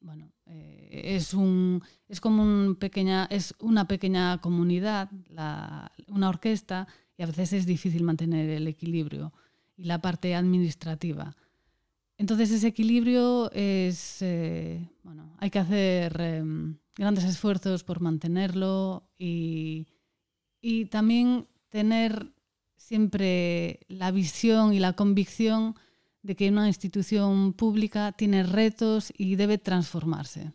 bueno, 0.00 0.32
eh, 0.46 1.16
es, 1.16 1.34
un, 1.34 1.82
es 2.08 2.20
como 2.20 2.42
un 2.42 2.76
pequeña, 2.76 3.26
es 3.30 3.54
una 3.58 3.86
pequeña 3.86 4.38
comunidad, 4.38 5.10
una 6.08 6.28
orquesta, 6.28 6.88
y 7.16 7.22
a 7.22 7.26
veces 7.26 7.52
es 7.52 7.66
difícil 7.66 8.04
mantener 8.04 8.48
el 8.48 8.66
equilibrio. 8.66 9.32
Y 9.76 9.84
la 9.84 10.00
parte 10.00 10.34
administrativa. 10.34 11.36
Entonces 12.16 12.50
ese 12.50 12.68
equilibrio 12.68 13.50
es, 13.52 14.22
eh, 14.22 14.88
bueno, 15.04 15.36
hay 15.38 15.50
que 15.50 15.60
hacer 15.60 16.16
eh, 16.18 16.42
grandes 16.96 17.24
esfuerzos 17.24 17.84
por 17.84 18.00
mantenerlo 18.00 19.08
y, 19.16 19.86
y 20.60 20.86
también 20.86 21.46
tener 21.68 22.32
siempre 22.88 23.80
la 23.88 24.10
visión 24.10 24.72
y 24.72 24.78
la 24.78 24.94
convicción 24.94 25.74
de 26.22 26.34
que 26.36 26.48
una 26.48 26.68
institución 26.68 27.52
pública 27.52 28.12
tiene 28.12 28.44
retos 28.44 29.12
y 29.14 29.36
debe 29.36 29.58
transformarse. 29.58 30.52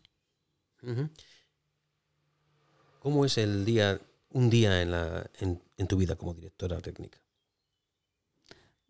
¿Cómo 2.98 3.24
es 3.24 3.38
el 3.38 3.65
día, 3.65 4.02
un 4.32 4.50
día 4.50 4.82
en, 4.82 4.89
la, 4.89 5.30
en, 5.41 5.62
en, 5.78 5.88
tu 5.88 5.96
vida 5.96 6.15
como 6.15 6.34
directora 6.34 6.82
técnica? 6.82 7.19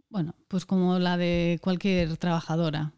Bueno, 0.07 0.35
pues 0.47 0.65
como 0.65 0.97
la 0.97 1.17
de 1.17 1.59
cualquier 1.61 2.15
trabajadora. 2.15 2.93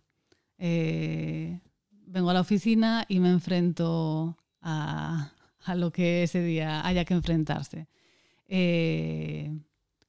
Eh, 0.60 1.60
vengo 1.90 2.30
a 2.30 2.36
la 2.36 2.42
oficina 2.42 3.06
y 3.10 3.20
me 3.20 3.32
enfrento 3.32 4.38
a, 4.62 5.34
a, 5.66 5.76
lo 5.76 5.92
que 5.92 6.22
ese 6.22 6.44
día 6.44 6.86
haya 6.86 7.04
que 7.04 7.16
enfrentarse. 7.16 7.88
Eh, 8.48 9.52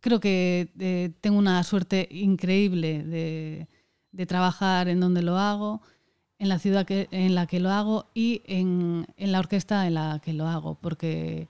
creo 0.07 0.21
que 0.21 0.69
eh, 0.79 1.11
tengo 1.21 1.37
una 1.37 1.64
suerte 1.64 2.07
increíble 2.12 3.03
de, 3.03 4.27
trabajar 4.27 4.87
en 4.87 5.01
donde 5.01 5.21
lo 5.21 5.37
hago, 5.37 5.83
en 6.38 6.49
la 6.49 6.61
ciudad 6.61 6.87
en 6.88 7.35
la 7.35 7.49
que 7.49 7.59
lo 7.59 7.71
hago 7.71 8.09
y 8.14 8.40
en, 8.47 9.05
en 9.16 9.33
la 9.33 9.40
orquesta 9.40 9.85
en 9.85 9.95
la 9.95 10.21
que 10.25 10.33
lo 10.33 10.47
hago, 10.47 10.79
porque 10.81 11.49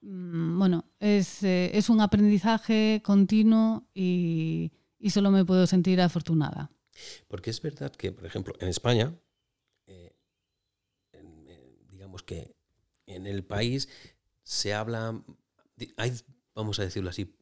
mmm, 0.00 0.56
bueno, 0.60 0.84
es, 1.00 1.42
eh, 1.42 1.76
es, 1.76 1.90
un 1.90 2.00
aprendizaje 2.00 3.02
continuo 3.04 3.82
y, 3.92 4.70
y, 5.00 5.10
solo 5.10 5.32
me 5.32 5.44
puedo 5.44 5.66
sentir 5.66 6.00
afortunada. 6.00 6.70
Porque 7.26 7.50
es 7.50 7.60
verdad 7.60 7.90
que, 7.90 8.12
por 8.12 8.26
ejemplo, 8.26 8.54
en 8.60 8.68
España, 8.68 9.12
eh, 9.88 10.14
digamos 11.90 12.22
que 12.22 12.54
en 13.06 13.26
el 13.26 13.42
país 13.44 13.88
se 14.44 14.72
habla, 14.72 15.20
vamos 16.54 16.78
a 16.78 16.84
decirlo 16.84 17.10
así, 17.10 17.35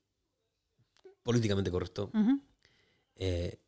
políticamente 1.24 1.72
correcto, 1.72 2.10
uh 2.14 2.18
-huh. 2.18 2.40
eh, 3.16 3.58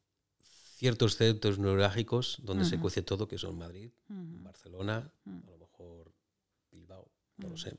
ciertos 0.79 1.17
centros 1.17 1.59
neurálgicos 1.59 2.39
donde 2.43 2.63
uh 2.63 2.67
-huh. 2.67 2.71
se 2.71 2.79
cuece 2.79 3.03
todo, 3.03 3.27
que 3.27 3.39
son 3.39 3.59
Madrid, 3.59 3.91
uh 4.09 4.15
-huh. 4.15 4.43
Barcelona, 4.45 5.11
a 5.27 5.51
lo 5.51 5.59
mejor 5.59 6.13
Bilbao, 6.71 7.11
no 7.39 7.49
lo 7.49 7.57
sé. 7.57 7.77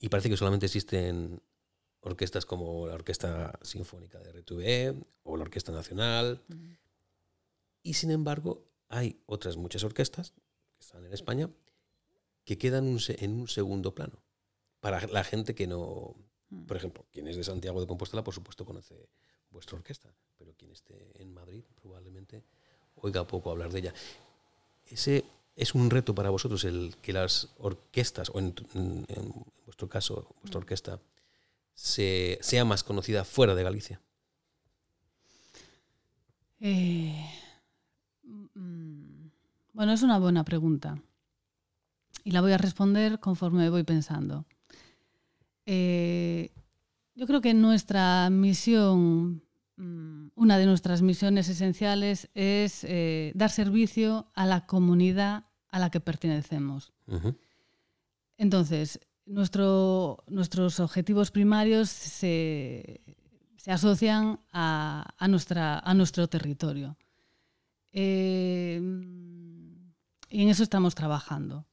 Y 0.00 0.08
parece 0.08 0.28
que 0.28 0.36
solamente 0.36 0.66
existen 0.66 1.40
orquestas 2.00 2.44
como 2.46 2.88
la 2.88 2.94
Orquesta 2.94 3.58
Sinfónica 3.62 4.18
de 4.18 4.32
RTV 4.32 4.96
o 5.22 5.36
la 5.36 5.44
Orquesta 5.44 5.70
Nacional. 5.70 6.42
Y 7.84 7.94
sin 7.94 8.10
embargo, 8.10 8.66
hay 8.88 9.20
otras 9.26 9.56
muchas 9.56 9.84
orquestas 9.84 10.32
que 10.74 10.80
están 10.80 11.04
en 11.06 11.12
España 11.12 11.50
que 12.44 12.58
quedan 12.58 12.84
un, 12.84 12.98
en 13.08 13.32
un 13.40 13.48
segundo 13.48 13.94
plano 13.94 14.24
para 14.80 15.06
la 15.06 15.22
gente 15.22 15.54
que 15.54 15.68
no, 15.68 16.16
por 16.66 16.76
ejemplo, 16.76 17.04
quien 17.12 17.28
es 17.28 17.36
de 17.36 17.44
Santiago 17.44 17.80
de 17.80 17.86
Compostela, 17.86 18.24
por 18.24 18.34
supuesto, 18.34 18.64
conoce 18.64 19.08
vuestra 19.50 19.76
orquesta, 19.76 20.12
pero 20.38 20.52
quien 20.54 20.72
esté 20.72 21.10
en 21.20 21.32
Madrid 21.32 21.62
probablemente 21.80 22.42
oiga 22.96 23.26
poco 23.26 23.50
hablar 23.50 23.72
de 23.72 23.80
ella. 23.80 23.94
Ese 24.86 25.24
es 25.56 25.74
un 25.74 25.90
reto 25.90 26.14
para 26.14 26.30
vosotros 26.30 26.64
el 26.64 26.96
que 27.02 27.12
las 27.12 27.48
orquestas, 27.58 28.30
o 28.30 28.38
en, 28.38 28.54
en, 28.74 29.04
en 29.08 29.32
vuestro 29.66 29.88
caso, 29.88 30.34
vuestra 30.40 30.58
orquesta, 30.58 31.00
se, 31.74 32.38
sea 32.42 32.64
más 32.64 32.84
conocida 32.84 33.24
fuera 33.24 33.54
de 33.54 33.62
Galicia. 33.62 34.00
Eh, 36.60 37.26
mm, 38.22 39.26
bueno, 39.72 39.92
es 39.92 40.02
una 40.02 40.18
buena 40.18 40.44
pregunta. 40.44 41.02
Y 42.24 42.30
la 42.30 42.40
voy 42.40 42.52
a 42.52 42.58
responder 42.58 43.18
conforme 43.18 43.68
voy 43.68 43.82
pensando. 43.82 44.44
Eh, 45.66 46.50
yo 47.14 47.26
creo 47.26 47.40
que 47.40 47.54
nuestra 47.54 48.30
misión, 48.30 49.42
mm, 49.76 50.28
una 50.34 50.58
de 50.58 50.66
nuestras 50.66 51.02
misiones 51.02 51.48
esenciales 51.48 52.30
es 52.34 52.84
eh, 52.84 53.32
dar 53.34 53.50
servicio 53.50 54.30
a 54.34 54.46
la 54.46 54.66
comunidad 54.66 55.44
a 55.68 55.78
la 55.78 55.90
que 55.90 56.00
pertenecemos. 56.00 56.92
Uh 57.06 57.14
-huh. 57.14 57.36
Entonces, 58.38 59.00
nuestro, 59.26 60.24
nuestros 60.26 60.80
objetivos 60.80 61.30
primarios 61.30 61.88
se, 61.88 63.00
se 63.56 63.72
asocian 63.72 64.40
a, 64.52 65.14
a, 65.16 65.28
nuestra, 65.28 65.78
a, 65.78 65.94
nuestro 65.94 66.28
territorio. 66.28 66.96
Eh, 67.92 68.80
y 70.28 70.42
en 70.42 70.48
eso 70.48 70.62
estamos 70.62 70.94
trabajando 70.94 71.66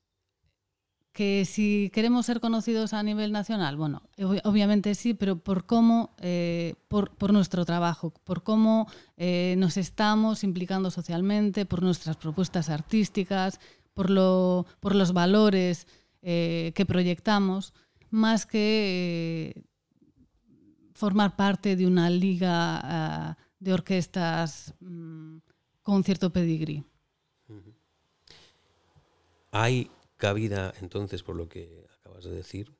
que 1.19 1.43
si 1.43 1.91
queremos 1.93 2.25
ser 2.27 2.39
conocidos 2.39 2.93
a 2.93 3.03
nivel 3.03 3.33
nacional, 3.33 3.75
bueno, 3.75 4.03
obviamente 4.45 4.95
sí, 4.95 5.13
pero 5.13 5.37
por 5.37 5.65
cómo, 5.65 6.15
eh, 6.19 6.75
por, 6.87 7.13
por, 7.17 7.33
nuestro 7.33 7.65
trabajo, 7.65 8.13
por 8.23 8.41
cómo 8.41 8.87
eh, 9.17 9.55
nos 9.57 9.75
estamos 9.75 10.45
implicando 10.45 10.89
socialmente, 10.89 11.65
por 11.65 11.83
nuestras 11.83 12.15
propuestas 12.15 12.69
artísticas, 12.69 13.59
por, 13.93 14.09
lo, 14.09 14.65
por 14.79 14.95
los 14.95 15.11
valores 15.11 15.87
eh, 16.21 16.71
que 16.73 16.85
proyectamos, 16.85 17.73
más 18.09 18.45
que 18.45 19.65
formar 20.93 21.35
parte 21.35 21.75
de 21.75 21.85
una 21.85 22.09
liga 22.09 23.35
uh, 23.35 23.43
de 23.59 23.73
orquestas 23.73 24.73
um, 24.79 25.41
con 25.81 26.01
cierto 26.05 26.29
pedigrí. 26.29 26.85
Hay 29.51 29.91
cabida, 30.19 30.73
entonces, 30.81 31.23
por 31.23 31.35
lo 31.35 31.47
que 31.47 31.87
acabas 31.97 32.25
de 32.25 32.31
decir, 32.31 32.75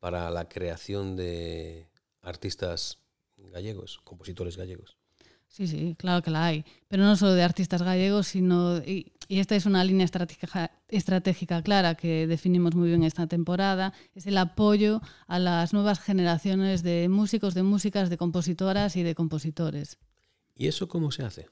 para 0.00 0.28
la 0.30 0.48
creación 0.48 1.16
de 1.16 1.88
artistas 2.20 2.98
gallegos, 3.38 4.00
compositores 4.04 4.56
gallegos? 4.56 4.98
Sí, 5.46 5.66
sí, 5.66 5.96
claro 5.98 6.22
que 6.22 6.30
la 6.30 6.44
hay, 6.44 6.64
pero 6.88 7.04
no 7.04 7.16
solo 7.16 7.32
de 7.32 7.42
artistas 7.42 7.82
gallegos, 7.82 8.28
sino, 8.28 8.78
y, 8.78 9.12
esta 9.28 9.54
es 9.56 9.66
una 9.66 9.84
línea 9.84 10.04
estratégica, 10.04 10.72
estratégica 10.88 11.62
clara 11.62 11.94
que 11.94 12.26
definimos 12.26 12.74
muy 12.74 12.88
bien 12.88 13.04
esta 13.04 13.26
temporada, 13.28 13.92
es 14.14 14.26
el 14.26 14.36
apoyo 14.36 15.00
a 15.28 15.38
las 15.38 15.72
nuevas 15.72 16.00
generaciones 16.00 16.82
de 16.82 17.08
músicos, 17.08 17.54
de 17.54 17.62
músicas, 17.62 18.10
de 18.10 18.16
compositoras 18.16 18.96
y 18.96 19.04
de 19.04 19.14
compositores. 19.14 19.98
¿Y 20.56 20.66
eso 20.66 20.88
cómo 20.88 21.12
se 21.12 21.22
hace? 21.22 21.48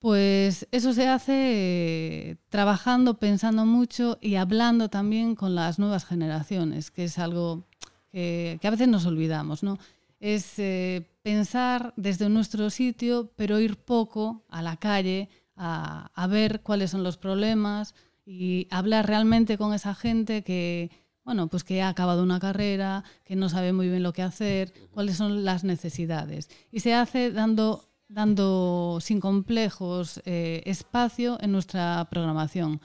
Pues 0.00 0.66
eso 0.72 0.94
se 0.94 1.06
hace 1.06 1.32
eh, 1.34 2.36
trabajando, 2.48 3.18
pensando 3.18 3.66
mucho 3.66 4.18
y 4.20 4.36
hablando 4.36 4.88
también 4.88 5.34
con 5.34 5.54
las 5.54 5.78
nuevas 5.78 6.06
generaciones, 6.06 6.90
que 6.90 7.04
es 7.04 7.18
algo 7.18 7.66
que, 8.10 8.58
a 8.62 8.70
veces 8.70 8.88
nos 8.88 9.06
olvidamos, 9.06 9.62
¿no? 9.62 9.78
es 10.18 10.58
eh, 10.58 11.06
pensar 11.22 11.94
desde 11.96 12.28
nuestro 12.28 12.70
sitio, 12.70 13.30
pero 13.36 13.58
ir 13.58 13.76
poco 13.76 14.42
a 14.48 14.62
la 14.62 14.76
calle 14.76 15.28
a, 15.56 16.10
a, 16.14 16.26
ver 16.26 16.60
cuáles 16.60 16.90
son 16.90 17.02
los 17.02 17.16
problemas 17.16 17.94
y 18.26 18.68
hablar 18.70 19.06
realmente 19.06 19.58
con 19.58 19.72
esa 19.74 19.94
gente 19.94 20.42
que, 20.42 20.90
bueno, 21.24 21.48
pues 21.48 21.64
que 21.64 21.82
ha 21.82 21.88
acabado 21.88 22.22
una 22.22 22.38
carrera, 22.38 23.02
que 23.24 23.34
no 23.34 23.48
sabe 23.48 23.72
muy 23.72 23.88
bien 23.88 24.02
lo 24.02 24.12
que 24.12 24.22
hacer, 24.22 24.72
cuáles 24.92 25.16
son 25.16 25.44
las 25.44 25.64
necesidades. 25.64 26.50
Y 26.70 26.80
se 26.80 26.94
hace 26.94 27.32
dando, 27.32 27.89
dando 28.10 28.98
sin 29.00 29.20
complejos 29.20 30.20
eh, 30.24 30.62
espacio 30.66 31.38
en 31.40 31.52
nuestra 31.52 32.06
programación. 32.10 32.80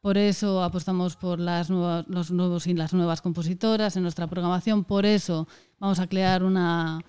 Por 0.00 0.18
eso 0.18 0.62
apostamos 0.62 1.16
por 1.16 1.38
las 1.38 1.70
nuevas, 1.70 2.06
los 2.08 2.30
nuevos 2.30 2.66
y 2.66 2.74
las 2.74 2.92
nuevas 2.92 3.22
compositoras 3.22 3.96
en 3.96 4.02
nuestra 4.02 4.26
programación. 4.26 4.84
Por 4.84 5.06
eso 5.06 5.46
vamos 5.78 5.98
a 5.98 6.06
crear 6.06 6.42
una, 6.42 7.02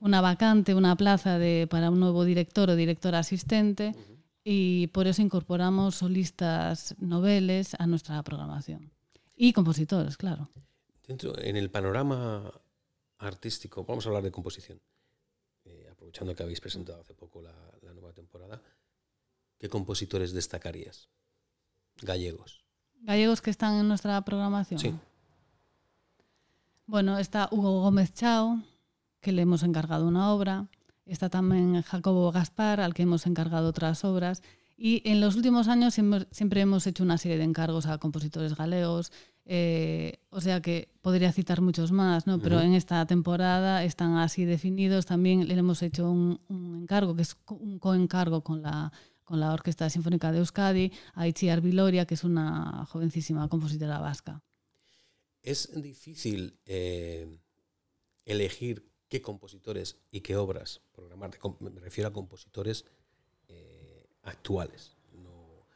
una 0.00 0.20
vacante, 0.20 0.74
una 0.74 0.96
plaza 0.96 1.38
de, 1.38 1.66
para 1.70 1.90
un 1.90 2.00
nuevo 2.00 2.24
director 2.24 2.68
o 2.70 2.76
directora 2.76 3.20
asistente. 3.20 3.94
Y 4.44 4.88
por 4.88 5.06
eso 5.06 5.22
incorporamos 5.22 5.96
solistas 5.96 6.94
noveles 6.98 7.74
a 7.78 7.86
nuestra 7.86 8.22
programación. 8.22 8.90
Y 9.36 9.52
compositores, 9.52 10.16
claro. 10.16 10.48
Dentro, 11.06 11.38
en 11.38 11.56
el 11.56 11.70
panorama 11.70 12.52
artístico, 13.18 13.84
vamos 13.84 14.04
a 14.04 14.08
hablar 14.08 14.24
de 14.24 14.32
composición, 14.32 14.80
aprovechando 16.12 16.36
que 16.36 16.42
habéis 16.42 16.60
presentado 16.60 17.00
hace 17.00 17.14
poco 17.14 17.40
la, 17.40 17.54
la 17.82 17.94
nueva 17.94 18.12
temporada, 18.12 18.60
¿qué 19.58 19.68
compositores 19.68 20.32
destacarías? 20.32 21.08
gallegos. 22.02 22.64
Gallegos 23.00 23.40
que 23.40 23.50
están 23.50 23.74
en 23.74 23.88
nuestra 23.88 24.20
programación. 24.24 24.80
Sí. 24.80 24.94
Bueno, 26.86 27.18
está 27.18 27.48
Hugo 27.50 27.80
Gómez 27.82 28.12
Chao, 28.12 28.60
que 29.20 29.32
le 29.32 29.42
hemos 29.42 29.62
encargado 29.62 30.06
una 30.06 30.32
obra. 30.32 30.68
Está 31.06 31.28
también 31.28 31.80
Jacobo 31.82 32.30
Gaspar, 32.32 32.80
al 32.80 32.92
que 32.92 33.02
hemos 33.02 33.26
encargado 33.26 33.68
otras 33.68 34.04
obras. 34.04 34.42
Y 34.76 35.02
en 35.08 35.20
los 35.20 35.36
últimos 35.36 35.68
años 35.68 35.94
siempre 35.94 36.60
hemos 36.60 36.86
hecho 36.86 37.04
una 37.04 37.18
serie 37.18 37.38
de 37.38 37.44
encargos 37.44 37.86
a 37.86 37.98
compositores 37.98 38.54
galegos. 38.56 39.12
Eh, 39.44 40.18
o 40.30 40.40
sea 40.40 40.60
que 40.62 40.88
podría 41.00 41.32
citar 41.32 41.60
muchos 41.60 41.90
más, 41.90 42.26
¿no? 42.26 42.38
Pero 42.38 42.56
uh 42.56 42.60
-huh. 42.60 42.66
en 42.66 42.74
esta 42.74 43.04
temporada 43.06 43.82
están 43.84 44.16
así 44.16 44.44
definidos. 44.44 45.04
También 45.06 45.48
le 45.48 45.54
hemos 45.54 45.82
hecho 45.82 46.10
un, 46.10 46.40
un 46.48 46.82
encargo, 46.82 47.16
que 47.16 47.22
es 47.22 47.36
un 47.48 47.78
coencargo 47.78 48.42
con 48.42 48.62
la 48.62 48.92
con 49.24 49.40
la 49.40 49.52
Orquesta 49.52 49.88
Sinfónica 49.88 50.32
de 50.32 50.38
Euskadi, 50.38 50.92
a 51.14 51.26
Itziar 51.26 51.60
Viloria, 51.60 52.06
que 52.06 52.14
es 52.14 52.24
una 52.24 52.84
jovencísima 52.86 53.48
compositora 53.48 53.98
vasca. 53.98 54.42
Es 55.42 55.70
difícil 55.80 56.58
eh, 56.66 57.38
elegir 58.24 58.90
qué 59.08 59.22
compositores 59.22 59.96
y 60.10 60.20
qué 60.20 60.36
obras 60.36 60.82
programar. 60.92 61.30
Me 61.60 61.80
refiero 61.80 62.08
a 62.08 62.12
compositores 62.12 62.84
eh, 63.48 64.06
actuales, 64.22 64.96
no 65.12 65.66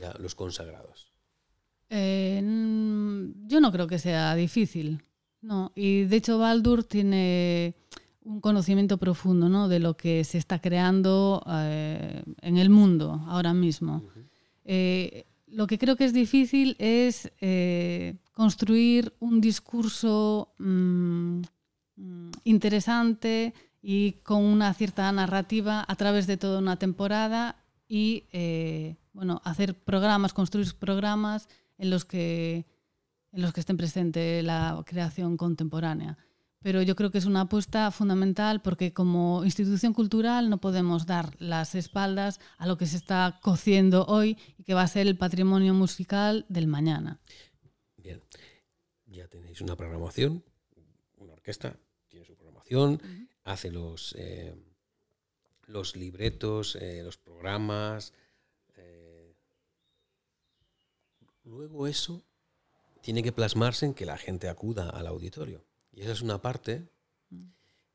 ya 0.00 0.14
los 0.18 0.34
consagrados. 0.34 1.11
Eh, 1.94 2.40
yo 3.46 3.60
no 3.60 3.70
creo 3.70 3.86
que 3.86 3.98
sea 3.98 4.34
difícil. 4.34 5.02
No, 5.42 5.72
y 5.74 6.04
de 6.04 6.16
hecho 6.16 6.38
Baldur 6.38 6.84
tiene 6.84 7.74
un 8.22 8.40
conocimiento 8.40 8.96
profundo 8.96 9.48
¿no? 9.50 9.68
de 9.68 9.78
lo 9.78 9.94
que 9.96 10.24
se 10.24 10.38
está 10.38 10.58
creando 10.60 11.44
eh, 11.46 12.22
en 12.40 12.56
el 12.56 12.70
mundo 12.70 13.22
ahora 13.26 13.52
mismo. 13.52 13.96
Uh 13.96 14.00
-huh. 14.00 14.28
eh, 14.64 15.26
lo 15.48 15.66
que 15.66 15.76
creo 15.76 15.96
que 15.96 16.06
es 16.06 16.14
difícil 16.14 16.76
es 16.78 17.30
construir 18.32 19.12
un 19.20 19.42
discurso 19.42 20.54
mmm, 20.58 21.42
interesante 22.44 23.52
y 23.82 24.12
con 24.22 24.42
una 24.42 24.72
cierta 24.72 25.12
narrativa 25.12 25.84
a 25.86 25.94
través 25.96 26.26
de 26.26 26.38
toda 26.38 26.58
una 26.58 26.76
temporada 26.76 27.56
y 27.86 28.24
bueno, 29.12 29.42
hacer 29.44 29.74
programas, 29.74 30.32
construir 30.32 30.72
programas 30.78 31.48
en 31.82 31.90
los 31.90 32.04
que 32.04 32.66
en 33.32 33.42
los 33.42 33.52
que 33.52 33.60
estén 33.60 33.76
presente 33.76 34.42
la 34.42 34.82
creación 34.86 35.36
contemporánea 35.36 36.16
pero 36.62 36.80
yo 36.80 36.94
creo 36.94 37.10
que 37.10 37.18
es 37.18 37.26
una 37.26 37.42
apuesta 37.42 37.90
fundamental 37.90 38.62
porque 38.62 38.92
como 38.92 39.44
institución 39.44 39.92
cultural 39.92 40.48
no 40.48 40.60
podemos 40.60 41.06
dar 41.06 41.34
las 41.40 41.74
espaldas 41.74 42.40
a 42.56 42.66
lo 42.66 42.78
que 42.78 42.86
se 42.86 42.96
está 42.96 43.40
cociendo 43.42 44.06
hoy 44.06 44.38
y 44.58 44.62
que 44.62 44.74
va 44.74 44.82
a 44.82 44.88
ser 44.88 45.06
el 45.08 45.18
patrimonio 45.18 45.74
musical 45.74 46.46
del 46.48 46.68
mañana. 46.68 47.20
Bien, 47.96 48.22
ya 49.06 49.26
tenéis 49.26 49.60
una 49.60 49.76
programación, 49.76 50.44
una 51.16 51.32
orquesta 51.32 51.76
tiene 52.08 52.24
su 52.24 52.36
programación, 52.36 52.92
uh 52.92 52.96
-huh. 52.96 53.28
hace 53.44 53.70
los, 53.70 54.14
eh, 54.16 54.54
los 55.66 55.96
libretos, 55.96 56.76
eh, 56.76 57.02
los 57.02 57.16
programas. 57.16 58.12
Eh, 58.76 59.34
luego 61.44 61.86
eso 61.86 62.24
tiene 63.00 63.22
que 63.22 63.32
plasmarse 63.32 63.86
en 63.86 63.94
que 63.94 64.06
la 64.06 64.18
gente 64.18 64.48
acuda 64.48 64.88
al 64.90 65.06
auditorio. 65.06 65.64
Y 65.92 66.02
esa 66.02 66.12
es 66.12 66.22
una 66.22 66.40
parte 66.40 66.88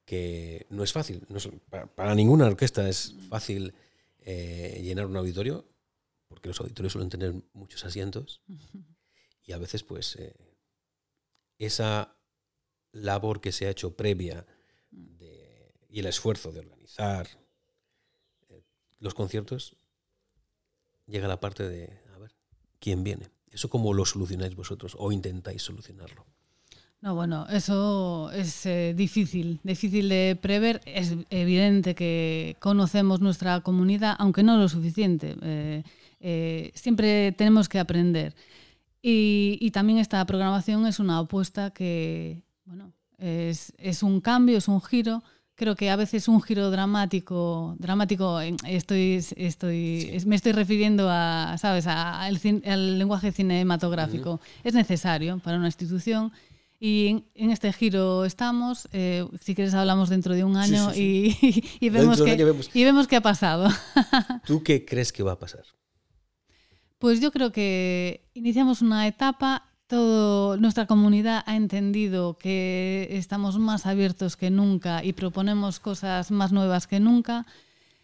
que 0.06 0.66
no 0.70 0.84
es 0.84 0.94
fácil. 0.94 1.26
No 1.30 1.38
es, 1.38 1.50
para, 1.70 2.16
ninguna 2.16 2.46
orquesta 2.46 2.88
es 2.88 3.16
fácil 3.30 3.74
eh, 4.20 4.80
llenar 4.84 5.06
un 5.06 5.18
auditorio, 5.18 5.66
porque 6.28 6.50
los 6.50 6.60
auditorios 6.60 6.94
suelen 6.94 7.10
tener 7.10 7.34
muchos 7.54 7.84
asientos. 7.86 8.42
Y 9.44 9.54
a 9.54 9.58
veces, 9.58 9.84
pues, 9.84 10.16
eh, 10.18 10.36
esa 11.58 12.16
labor 12.92 13.42
que 13.42 13.52
se 13.52 13.68
ha 13.68 13.70
hecho 13.70 13.96
previa 13.96 14.46
y 15.90 16.00
el 16.00 16.06
esfuerzo 16.06 16.52
de 16.52 16.60
organizar 16.60 17.28
eh, 18.50 18.64
los 19.00 19.14
conciertos, 19.14 19.76
llega 21.06 21.28
la 21.28 21.40
parte 21.40 21.68
de, 21.68 22.02
a 22.14 22.18
ver, 22.18 22.36
¿quién 22.80 23.04
viene? 23.04 23.30
¿Eso 23.58 23.72
cómo 23.72 23.92
lo 23.92 24.06
solucionáis 24.06 24.56
vosotros 24.56 24.96
o 25.00 25.12
intentáis 25.12 25.64
solucionarlo? 25.64 26.28
No, 27.02 27.16
bueno, 27.16 27.48
eso 27.50 28.30
es 28.30 28.68
eh, 28.68 28.94
difícil, 28.96 29.60
difícil 29.64 30.10
de 30.10 30.38
prever. 30.40 30.80
Es 30.86 31.16
evidente 31.32 31.96
que 31.96 32.56
conocemos 32.60 33.20
nuestra 33.20 33.62
comunidad, 33.62 34.16
aunque 34.20 34.44
no 34.44 34.58
lo 34.58 34.70
suficiente. 34.70 35.36
Eh, 35.42 35.84
eh, 36.20 36.72
siempre 36.76 37.32
tenemos 37.32 37.68
que 37.68 37.80
aprender. 37.80 38.36
Y, 39.02 39.58
y, 39.60 39.72
también 39.72 39.98
esta 39.98 40.24
programación 40.28 40.86
es 40.86 41.00
una 41.00 41.18
apuesta 41.18 41.72
que, 41.72 42.44
bueno, 42.64 42.94
es, 43.18 43.74
es, 43.80 44.04
un 44.04 44.22
cambio, 44.22 44.60
es 44.60 44.68
un 44.68 44.84
giro. 44.84 45.24
Creo 45.58 45.76
que 45.76 45.90
a 45.90 45.96
veces 45.96 46.28
un 46.28 46.40
giro 46.40 46.70
dramático, 46.70 47.76
dramático, 47.80 48.40
estoy, 48.40 49.26
estoy, 49.36 50.20
sí. 50.20 50.28
me 50.28 50.36
estoy 50.36 50.52
refiriendo 50.52 51.10
a, 51.10 51.58
¿sabes?, 51.58 51.88
al, 51.88 52.40
al 52.64 53.00
lenguaje 53.00 53.32
cinematográfico. 53.32 54.34
Uh 54.34 54.38
-huh. 54.38 54.62
Es 54.64 54.76
necesario 54.76 55.40
para 55.40 55.58
una 55.58 55.66
institución 55.66 56.32
y 56.80 57.08
en, 57.08 57.26
en, 57.34 57.50
este 57.50 57.74
giro 57.74 58.24
estamos. 58.24 58.88
Eh, 58.92 59.28
si 59.42 59.56
quieres, 59.56 59.74
hablamos 59.74 60.10
dentro 60.10 60.36
de 60.36 60.44
un 60.44 60.58
año 60.58 60.92
sí, 60.92 61.36
sí, 61.40 61.54
sí. 61.54 61.64
Y, 61.80 61.86
y, 61.88 61.90
vemos 61.90 62.22
que, 62.22 62.36
vemos. 62.36 62.70
y 62.72 62.84
vemos 62.84 63.08
qué 63.08 63.16
ha 63.16 63.22
pasado. 63.22 63.68
¿Tú 64.46 64.62
qué 64.64 64.86
crees 64.86 65.12
que 65.12 65.24
va 65.24 65.32
a 65.32 65.40
pasar? 65.40 65.64
Pues 67.00 67.20
yo 67.20 67.32
creo 67.32 67.52
que 67.52 68.30
iniciamos 68.36 68.84
una 68.84 69.08
etapa. 69.08 69.64
Toda 69.88 70.58
nuestra 70.58 70.86
comunidad 70.86 71.44
ha 71.46 71.56
entendido 71.56 72.38
que 72.38 73.08
estamos 73.12 73.58
más 73.58 73.86
abiertos 73.86 74.36
que 74.36 74.50
nunca 74.50 75.02
y 75.02 75.14
proponemos 75.14 75.80
cosas 75.80 76.30
más 76.30 76.52
nuevas 76.52 76.88
que 76.88 77.00
nunca. 77.00 77.46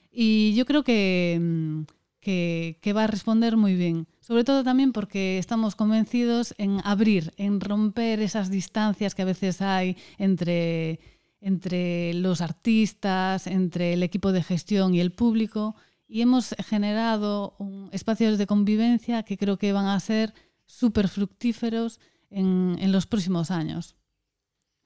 Y 0.10 0.54
yo 0.56 0.66
creo 0.66 0.84
que, 0.84 1.38
mm, 1.42 1.82
que, 2.22 2.80
que 2.82 2.94
va 2.94 3.04
a 3.04 3.08
responder 3.08 3.58
muy 3.58 3.76
bien. 3.76 4.08
Sobre 4.22 4.46
todo 4.46 4.64
también 4.64 4.94
porque 4.94 5.38
estamos 5.38 5.76
convencidos 5.76 6.56
en 6.58 6.80
abrir, 6.86 7.34
en 7.36 7.60
romper 7.60 8.22
esas 8.22 8.50
distancias 8.50 9.14
que 9.14 9.24
a 9.24 9.26
veces 9.26 9.62
hay 9.62 9.98
entre, 10.18 11.02
entre 11.42 12.14
los 12.14 12.40
artistas, 12.40 13.46
entre 13.46 13.92
el 13.92 14.04
equipo 14.04 14.32
de 14.32 14.42
gestión 14.42 14.96
y 14.96 15.02
el 15.02 15.12
público. 15.12 15.76
Y 16.08 16.22
hemos 16.22 16.56
generado 16.66 17.56
un, 17.60 17.90
espacios 17.92 18.38
de 18.38 18.48
convivencia 18.48 19.24
que 19.24 19.38
creo 19.38 19.58
que 19.58 19.74
van 19.74 19.88
a 19.88 20.00
ser 20.00 20.34
súper 20.66 21.08
fructíferos 21.08 22.00
en, 22.30 22.78
en, 22.80 22.92
los 22.92 23.06
próximos 23.06 23.52
años. 23.52 23.96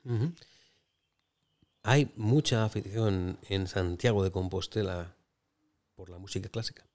Uh 0.03 0.11
-huh. 0.11 0.33
¿Hay 1.83 2.11
mucha 2.17 2.65
afición 2.65 3.39
en 3.49 3.67
Santiago 3.67 4.23
de 4.23 4.31
Compostela 4.31 5.15
por 5.95 6.09
la 6.09 6.17
música 6.17 6.49
clásica? 6.49 6.85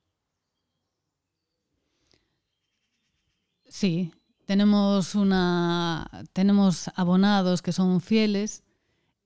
Sí, 3.64 4.12
tenemos 4.44 5.14
una 5.14 6.26
tenemos 6.34 6.90
abonados 6.94 7.62
que 7.62 7.72
son 7.72 8.02
fieles 8.02 8.64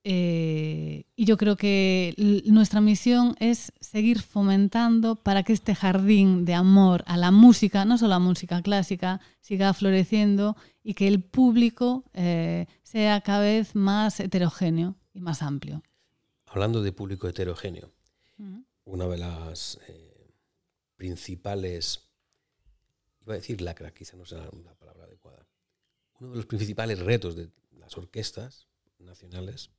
eh, 0.09 1.05
y 1.16 1.25
yo 1.25 1.37
creo 1.37 1.57
que 1.57 2.14
nuestra 2.47 2.81
misión 2.81 3.35
es 3.40 3.73
seguir 3.81 4.23
fomentando 4.23 5.16
para 5.16 5.42
que 5.42 5.53
este 5.53 5.75
jardín 5.75 6.45
de 6.45 6.55
amor 6.55 7.03
a 7.09 7.16
la 7.16 7.33
música, 7.33 7.85
no 7.85 7.99
solo 7.99 8.14
a 8.14 8.21
la 8.21 8.25
música 8.25 8.62
clásica, 8.62 9.21
siga 9.40 9.75
floreciendo 9.75 10.57
y 10.85 10.95
que 10.95 11.09
el 11.09 11.25
público 11.25 12.05
eh, 12.12 12.66
sea 12.85 13.21
cada 13.23 13.40
vez 13.40 13.75
más 13.75 14.21
heterogéneo 14.21 14.95
y 15.12 15.19
más 15.19 15.42
amplio. 15.42 15.83
Hablando 16.47 16.83
de 16.83 16.92
público 16.92 17.27
heterogéneo, 17.27 17.92
una 18.85 19.07
de 19.09 19.19
las 19.19 19.81
eh, 19.88 20.31
principales, 20.95 22.12
iba 23.23 23.35
a 23.35 23.38
decir 23.38 23.61
lacra, 23.61 23.92
quizá 23.92 24.16
no 24.16 24.25
sea 24.25 24.49
la 24.64 24.75
palabra 24.77 25.07
adecuada, 25.07 25.49
uno 26.21 26.31
de 26.31 26.37
los 26.37 26.47
principales 26.47 27.01
retos 27.01 27.35
de 27.35 27.51
las 27.73 27.99
orquestas 27.99 28.69
nacionales 29.01 29.73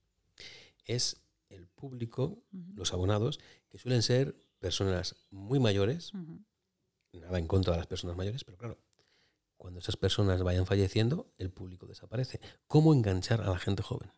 es 0.87 1.21
el 1.49 1.67
público, 1.67 2.43
los 2.75 2.93
abonados, 2.93 3.39
que 3.69 3.77
suelen 3.77 4.01
ser 4.01 4.35
personas 4.59 5.15
muy 5.29 5.59
mayores, 5.59 6.11
nada 7.13 7.39
en 7.39 7.47
contra 7.47 7.73
de 7.73 7.79
las 7.79 7.87
personas 7.87 8.15
mayores, 8.15 8.43
pero 8.43 8.57
claro, 8.57 8.77
cuando 9.57 9.79
esas 9.79 9.97
personas 9.97 10.43
vayan 10.43 10.65
falleciendo, 10.65 11.33
el 11.37 11.49
público 11.49 11.87
desaparece. 11.87 12.39
¿Cómo 12.67 12.93
enganchar 12.93 13.41
a 13.41 13.49
la 13.49 13.59
gente 13.59 13.83
joven? 13.83 14.11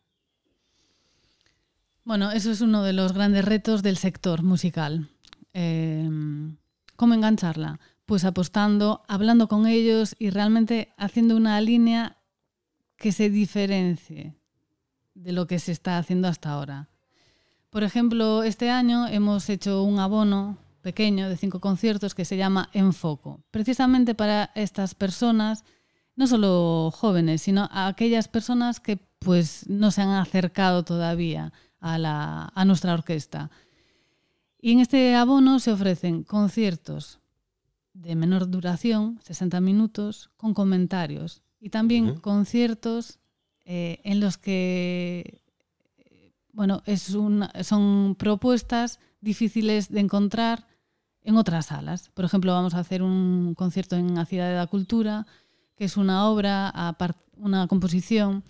Bueno, 2.04 2.30
eso 2.32 2.50
es 2.50 2.60
uno 2.60 2.82
de 2.82 2.92
los 2.92 3.12
grandes 3.12 3.44
retos 3.44 3.82
del 3.82 3.96
sector 3.96 4.42
musical. 4.42 5.10
Em, 5.52 6.56
¿Cómo 6.96 7.14
engancharla? 7.14 7.80
Pues 8.04 8.24
apostando, 8.24 9.02
hablando 9.08 9.48
con 9.48 9.66
ellos 9.66 10.14
y 10.18 10.30
realmente 10.30 10.92
haciendo 10.96 11.36
una 11.36 11.60
línea 11.60 12.18
que 12.96 13.12
se 13.12 13.30
diferencie 13.30 14.39
de 15.22 15.32
lo 15.32 15.46
que 15.46 15.58
se 15.58 15.72
está 15.72 15.98
haciendo 15.98 16.28
hasta 16.28 16.50
ahora. 16.50 16.88
Por 17.68 17.84
ejemplo, 17.84 18.42
este 18.42 18.70
año 18.70 19.06
hemos 19.06 19.48
hecho 19.48 19.84
un 19.84 19.98
abono 19.98 20.58
pequeño 20.80 21.28
de 21.28 21.36
cinco 21.36 21.60
conciertos 21.60 22.14
que 22.14 22.24
se 22.24 22.36
llama 22.36 22.70
Enfoco, 22.72 23.40
precisamente 23.50 24.14
para 24.14 24.50
estas 24.54 24.94
personas, 24.94 25.64
no 26.16 26.26
solo 26.26 26.90
jóvenes, 26.90 27.42
sino 27.42 27.68
a 27.70 27.86
aquellas 27.86 28.28
personas 28.28 28.80
que 28.80 28.98
pues 29.18 29.68
no 29.68 29.90
se 29.90 30.00
han 30.00 30.10
acercado 30.10 30.84
todavía 30.84 31.52
a, 31.80 31.98
la, 31.98 32.50
a 32.54 32.64
nuestra 32.64 32.94
orquesta. 32.94 33.50
Y 34.58 34.72
en 34.72 34.80
este 34.80 35.14
abono 35.14 35.58
se 35.58 35.72
ofrecen 35.72 36.24
conciertos 36.24 37.20
de 37.92 38.14
menor 38.16 38.50
duración, 38.50 39.20
60 39.22 39.60
minutos, 39.60 40.30
con 40.36 40.54
comentarios, 40.54 41.42
y 41.60 41.68
también 41.68 42.16
conciertos 42.16 43.18
eh, 43.64 44.00
en 44.04 44.20
los 44.20 44.38
que 44.38 45.40
bueno, 46.52 46.82
es 46.86 47.02
son 47.62 48.16
propuestas 48.18 48.98
difíciles 49.20 49.90
de 49.90 50.00
encontrar 50.00 50.66
en 51.22 51.36
otras 51.36 51.66
salas. 51.66 52.10
Por 52.10 52.24
ejemplo, 52.24 52.52
vamos 52.52 52.74
a 52.74 52.80
hacer 52.80 53.02
un 53.02 53.54
concierto 53.54 53.96
en 53.96 54.14
la 54.14 54.26
Ciudad 54.26 54.48
de 54.48 54.56
la 54.56 54.66
Cultura, 54.66 55.26
que 55.76 55.84
es 55.84 55.96
una 55.96 56.28
obra, 56.28 56.72
una 57.36 57.66
composición 57.66 58.42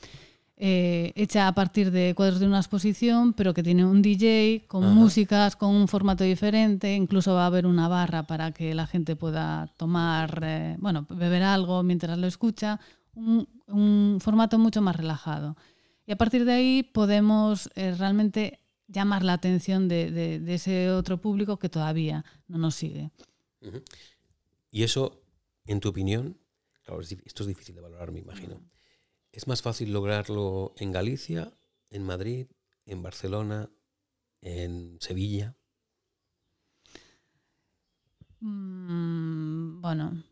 eh, 0.57 1.12
hecha 1.16 1.49
a 1.49 1.55
partir 1.55 1.90
de 1.90 2.14
cuadros 2.14 2.38
de 2.38 2.46
una 2.46 2.59
exposición, 2.59 3.33
pero 3.33 3.55
que 3.55 3.62
tiene 3.62 3.85
un 3.85 4.03
DJ 4.03 4.66
con 4.68 4.94
músicas, 4.94 5.57
con 5.57 5.75
un 5.75 5.88
formato 5.88 6.23
diferente. 6.25 6.94
Incluso 6.94 7.35
va 7.35 7.44
a 7.44 7.46
haber 7.46 7.66
una 7.66 7.88
barra 7.88 8.25
para 8.25 8.53
que 8.53 8.75
la 8.75 8.87
gente 8.87 9.16
pueda 9.16 9.68
tomar, 9.77 10.40
eh, 10.42 10.77
bueno, 10.79 11.07
beber 11.09 11.42
algo 11.42 11.83
mientras 11.83 12.18
lo 12.18 12.27
escucha 12.27 12.79
un, 13.14 14.18
formato 14.20 14.59
mucho 14.59 14.83
más 14.83 14.96
relajado. 14.96 15.57
Y 16.07 16.12
a 16.12 16.16
partir 16.16 16.44
de 16.44 16.53
ahí 16.53 16.83
podemos 16.83 17.70
eh, 17.75 17.94
realmente 17.96 18.61
llamar 18.88 19.23
la 19.23 19.35
atención 19.35 19.88
de, 19.88 20.42
ese 20.49 20.90
otro 20.90 21.20
público 21.20 21.59
que 21.59 21.68
todavía 21.68 22.25
no 22.49 22.59
nos 22.59 22.75
sigue. 22.75 23.11
Y 24.70 24.83
eso, 24.83 25.23
en 25.66 25.81
tu 25.81 25.90
opinión, 25.90 26.37
claro, 26.85 27.01
esto 27.01 27.42
es 27.42 27.46
difícil 27.46 27.75
de 27.75 27.81
valorar, 27.81 28.11
me 28.11 28.18
imagino. 28.18 28.61
¿Es 29.33 29.46
más 29.46 29.62
fácil 29.62 29.92
lograrlo 29.92 30.75
en 30.79 30.90
Galicia, 30.90 31.53
en 31.90 32.05
Madrid, 32.05 32.49
en 32.87 33.03
Barcelona, 33.03 33.70
en 34.40 34.99
Sevilla? 35.01 35.55
Mm, 38.40 39.81
bueno, 39.81 40.25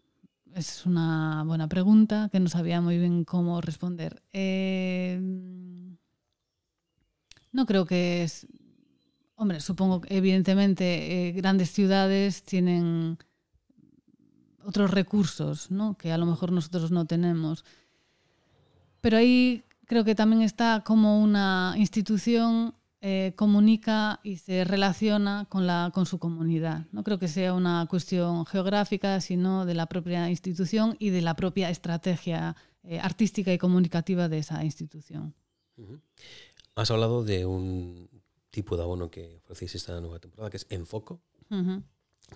es 0.58 0.86
una 0.86 1.44
buena 1.46 1.68
pregunta 1.68 2.28
que 2.30 2.40
no 2.40 2.48
sabía 2.48 2.80
muy 2.80 2.98
bien 2.98 3.24
cómo 3.24 3.60
responder. 3.60 4.22
Eh, 4.32 5.20
no 7.52 7.66
creo 7.66 7.86
que 7.86 8.24
es... 8.24 8.46
Hombre, 9.36 9.60
supongo 9.60 10.00
que 10.00 10.16
evidentemente 10.16 11.28
eh, 11.28 11.32
grandes 11.32 11.70
ciudades 11.70 12.42
tienen 12.42 13.18
otros 14.64 14.90
recursos, 14.90 15.70
¿no? 15.70 15.96
que 15.96 16.10
a 16.10 16.18
lo 16.18 16.26
mejor 16.26 16.50
nosotros 16.50 16.90
no 16.90 17.04
tenemos. 17.04 17.64
Pero 19.00 19.16
ahí 19.16 19.62
creo 19.86 20.04
que 20.04 20.16
también 20.16 20.42
está 20.42 20.82
como 20.84 21.22
una 21.22 21.74
institución 21.76 22.74
eh, 23.00 23.32
comunica 23.36 24.18
y 24.24 24.38
se 24.38 24.64
relaciona 24.64 25.46
con, 25.48 25.68
la, 25.68 25.92
con 25.94 26.04
su 26.04 26.18
comunidad. 26.18 26.86
No 26.90 27.04
creo 27.04 27.20
que 27.20 27.28
sea 27.28 27.54
una 27.54 27.86
cuestión 27.88 28.44
geográfica, 28.44 29.20
sino 29.20 29.64
de 29.66 29.74
la 29.74 29.86
propia 29.86 30.28
institución 30.28 30.96
y 30.98 31.10
de 31.10 31.22
la 31.22 31.36
propia 31.36 31.70
estrategia 31.70 32.56
eh, 32.82 32.98
artística 32.98 33.52
y 33.52 33.58
comunicativa 33.58 34.28
de 34.28 34.38
esa 34.38 34.64
institución. 34.64 35.32
Has 36.74 36.90
hablado 36.90 37.22
de 37.22 37.46
un 37.46 38.10
tipo 38.50 38.76
de 38.76 38.82
abono 38.82 39.10
que 39.12 39.36
ofrecéis 39.44 39.76
esta 39.76 40.00
nueva 40.00 40.18
temporada, 40.18 40.50
que 40.50 40.56
es 40.56 40.66
Enfoco. 40.68 41.22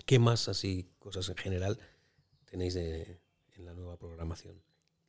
¿Qué 0.05 0.17
más 0.17 0.47
así, 0.47 0.89
cosas 0.97 1.27
en 1.27 1.35
general, 1.35 1.77
tenéis 2.45 2.75
en 2.77 3.19
la 3.65 3.73
nueva 3.73 3.97
programación? 3.97 4.61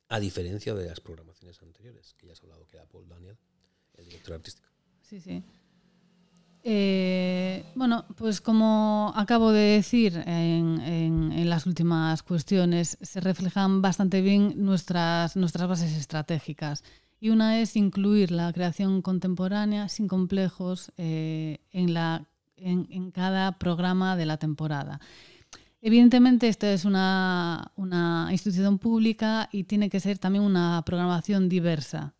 A 0.09 0.19
diferencia 0.19 0.75
de 0.75 0.85
las 0.85 0.99
programaciones 0.99 1.61
anteriores, 1.61 2.13
que 2.13 2.27
ya 2.27 2.33
has 2.33 2.43
hablado, 2.43 2.67
que 2.67 2.75
era 2.75 2.85
Paul 2.85 3.07
Daniel, 3.07 3.37
el 3.93 4.05
director 4.05 4.35
artístico. 4.35 4.74
Sí, 5.09 5.19
sí. 5.19 5.43
Eh, 6.67 7.63
bueno, 7.75 8.05
pues 8.15 8.41
como 8.41 9.13
acabo 9.15 9.51
de 9.51 9.61
decir 9.61 10.23
en, 10.25 11.47
las 11.47 11.67
últimas 11.67 12.23
cuestiones, 12.23 12.97
se 13.01 13.21
reflejan 13.21 13.83
bastante 13.83 14.21
bien 14.21 14.55
nuestras, 14.57 15.35
nuestras 15.35 15.69
bases 15.69 15.95
estratégicas. 15.95 16.83
Y 17.19 17.29
una 17.29 17.59
es 17.59 17.75
incluir 17.75 18.31
la 18.31 18.51
creación 18.51 19.03
contemporánea 19.03 19.89
sin 19.89 20.07
complejos 20.07 20.91
eh, 20.97 21.59
en, 21.71 21.93
la, 21.93 22.25
en, 22.57 23.11
cada 23.11 23.59
programa 23.59 24.15
de 24.15 24.25
la 24.25 24.37
temporada. 24.37 24.99
Evidentemente, 25.81 26.47
esta 26.47 26.71
es 26.73 26.83
una, 26.83 27.71
una 27.75 28.29
institución 28.31 28.79
pública 28.79 29.49
y 29.51 29.65
tiene 29.65 29.91
que 29.91 29.99
ser 29.99 30.17
también 30.17 30.43
una 30.43 30.81
programación 30.83 31.47
diversa. 31.47 32.15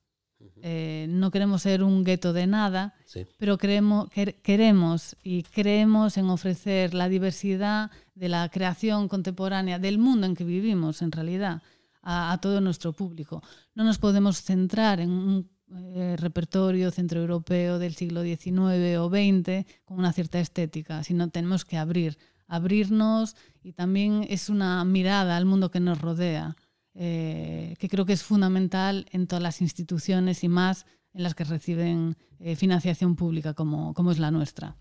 Eh, 0.62 1.08
no 1.10 1.32
queremos 1.32 1.62
ser 1.62 1.84
un 1.84 2.04
gueto 2.04 2.34
de 2.34 2.48
nada, 2.48 2.94
pero 3.38 3.58
queremos, 3.58 4.10
queremos 4.42 5.16
y 5.24 5.44
creemos 5.44 6.18
en 6.18 6.30
ofrecer 6.30 6.94
la 6.94 7.10
diversidad 7.10 7.92
de 8.14 8.30
la 8.30 8.48
creación 8.50 9.08
contemporánea 9.08 9.80
del 9.80 9.98
mundo 9.98 10.26
en 10.26 10.36
que 10.36 10.44
vivimos, 10.44 11.02
en 11.02 11.12
realidad, 11.12 11.62
a, 12.02 12.38
todo 12.42 12.62
nuestro 12.62 12.94
público. 12.94 13.44
No 13.74 13.84
nos 13.84 13.98
podemos 13.98 14.42
centrar 14.42 15.00
en 15.00 15.12
un 15.12 15.50
eh, 15.76 16.16
repertorio 16.18 16.92
centroeuropeo 16.92 17.80
del 17.80 17.96
siglo 17.96 18.24
XIX 18.24 18.98
o 19.00 19.10
XX 19.10 19.66
con 19.84 20.00
una 20.00 20.14
cierta 20.14 20.40
estética, 20.40 21.04
sino 21.04 21.30
tenemos 21.30 21.66
que 21.66 21.78
abrir, 21.78 22.18
abrirnos 22.48 23.36
y 23.64 23.74
también 23.74 24.26
es 24.30 24.50
una 24.50 24.86
mirada 24.86 25.36
al 25.36 25.46
mundo 25.46 25.72
que 25.72 25.80
nos 25.80 26.00
rodea. 26.00 26.56
Eh, 26.98 27.76
que 27.78 27.90
creo 27.90 28.06
que 28.06 28.14
es 28.14 28.24
fundamental 28.24 29.06
en 29.12 29.28
todas 29.28 29.44
las 29.44 29.60
instituciones 29.60 30.46
y 30.46 30.48
más 30.48 30.86
en 31.14 31.24
las 31.24 31.36
que 31.36 31.44
reciben 31.44 32.16
eh, 32.40 32.56
financiación 32.56 33.18
pública 33.18 33.54
como, 33.54 33.94
como, 33.94 34.12
es 34.12 34.20
la 34.20 34.32
nuestra. 34.32 34.78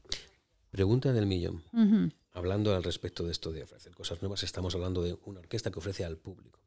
Pregunta 0.70 1.12
del 1.12 1.26
millón. 1.26 1.64
Hablando 2.32 2.74
al 2.74 2.84
respecto 2.84 3.24
de 3.24 3.32
esto 3.32 3.50
de 3.50 3.64
ofrecer 3.64 3.94
cosas 3.94 4.22
nuevas, 4.22 4.44
estamos 4.44 4.74
hablando 4.74 5.02
de 5.02 5.18
una 5.24 5.40
orquesta 5.40 5.70
que 5.70 5.78
ofrece 5.80 6.04
al 6.04 6.16
público. 6.16 6.60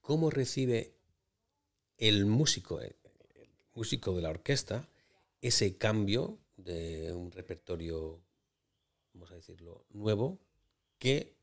¿Cómo 0.00 0.30
recibe 0.30 0.94
el 1.96 2.26
músico, 2.26 2.80
el 2.80 2.94
músico 3.74 4.14
de 4.14 4.22
la 4.22 4.30
orquesta, 4.30 4.88
ese 5.40 5.76
cambio 5.76 6.38
de 6.56 7.12
un 7.12 7.30
repertorio, 7.30 8.20
vamos 9.14 9.30
a 9.30 9.34
decirlo, 9.34 9.86
nuevo, 9.90 10.38
que 10.98 11.36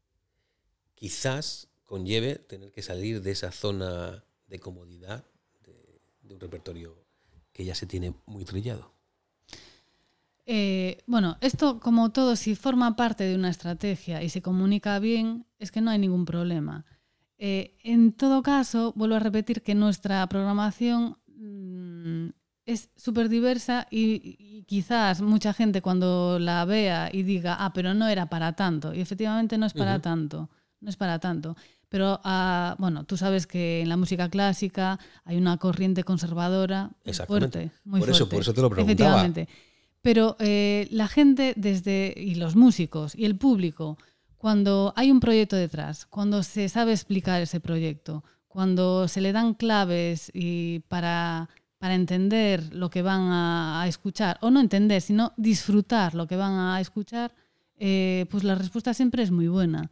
quizás 0.95 1.69
conlleve 1.85 2.35
tener 2.35 2.71
que 2.71 2.81
salir 2.81 3.21
de 3.21 3.31
esa 3.31 3.51
zona 3.51 4.23
de 4.47 4.59
comodidad 4.59 5.25
de, 5.63 6.33
un 6.33 6.39
repertorio 6.39 6.97
que 7.53 7.63
ya 7.63 7.75
se 7.75 7.85
tiene 7.85 8.13
muy 8.25 8.43
trillado. 8.43 8.91
Eh, 10.47 11.03
bueno, 11.07 11.37
esto 11.41 11.79
como 11.79 12.11
todo, 12.11 12.35
si 12.35 12.55
forma 12.55 12.95
parte 12.95 13.23
de 13.23 13.35
una 13.35 13.49
estrategia 13.49 14.21
y 14.21 14.29
se 14.29 14.41
comunica 14.41 14.99
bien, 14.99 15.45
es 15.57 15.71
que 15.71 15.81
no 15.81 15.91
hay 15.91 15.99
ningún 15.99 16.25
problema. 16.25 16.85
Eh, 17.37 17.75
en 17.83 18.13
todo 18.13 18.43
caso, 18.43 18.93
vuelvo 18.95 19.15
a 19.15 19.19
repetir 19.19 19.61
que 19.61 19.75
nuestra 19.75 20.27
programación 20.27 21.17
mm, 21.27 22.29
es 22.65 22.89
súper 22.95 23.29
diversa 23.29 23.87
y, 23.89 24.37
y, 24.39 24.63
quizás 24.63 25.21
mucha 25.21 25.53
gente 25.53 25.81
cuando 25.81 26.39
la 26.39 26.65
vea 26.65 27.09
y 27.11 27.23
diga, 27.23 27.55
ah, 27.59 27.73
pero 27.73 27.93
no 27.93 28.07
era 28.07 28.27
para 28.27 28.55
tanto. 28.55 28.93
Y 28.93 29.01
efectivamente 29.01 29.57
no 29.57 29.65
es 29.65 29.73
para 29.73 29.95
uh 29.95 29.99
-huh. 29.99 30.01
tanto, 30.01 30.49
no 30.79 30.89
es 30.89 30.95
para 30.95 31.19
tanto. 31.19 31.55
Pero, 31.95 32.19
uh, 32.25 32.75
bueno, 32.77 33.05
tú 33.05 33.15
sabes 33.15 33.47
que 33.47 33.79
en 33.79 33.87
la 33.87 33.95
música 33.95 34.27
clásica 34.29 34.99
hay 35.23 35.37
una 35.37 35.55
corriente 35.55 36.03
conservadora 36.03 36.91
fuerte, 37.25 37.71
muy 37.85 38.01
por 38.01 38.09
fuerte. 38.09 38.11
Eso, 38.11 38.27
por 38.27 38.41
eso 38.41 38.53
te 38.53 38.61
lo 38.61 38.69
preguntaba. 38.69 39.21
Efectivamente. 39.21 39.47
Pero 40.01 40.35
eh, 40.39 40.89
la 40.91 41.07
gente 41.07 41.53
desde, 41.55 42.13
y 42.17 42.35
los 42.35 42.57
músicos 42.57 43.15
y 43.15 43.23
el 43.23 43.37
público, 43.37 43.97
cuando 44.35 44.91
hay 44.97 45.09
un 45.09 45.21
proyecto 45.21 45.55
detrás, 45.55 46.05
cuando 46.05 46.43
se 46.43 46.67
sabe 46.67 46.91
explicar 46.91 47.41
ese 47.41 47.61
proyecto, 47.61 48.25
cuando 48.49 49.07
se 49.07 49.21
le 49.21 49.31
dan 49.31 49.53
claves 49.53 50.29
y 50.33 50.79
para, 50.89 51.47
para 51.77 51.95
entender 51.95 52.75
lo 52.75 52.89
que 52.89 53.03
van 53.03 53.21
a, 53.21 53.83
a, 53.83 53.87
escuchar, 53.87 54.37
o 54.41 54.51
no 54.51 54.59
entender, 54.59 55.01
sino 55.01 55.31
disfrutar 55.37 56.13
lo 56.13 56.27
que 56.27 56.35
van 56.35 56.55
a 56.59 56.81
escuchar, 56.81 57.33
eh, 57.77 58.25
pues 58.29 58.43
la 58.43 58.55
respuesta 58.55 58.93
siempre 58.93 59.23
es 59.23 59.31
muy 59.31 59.47
buena. 59.47 59.89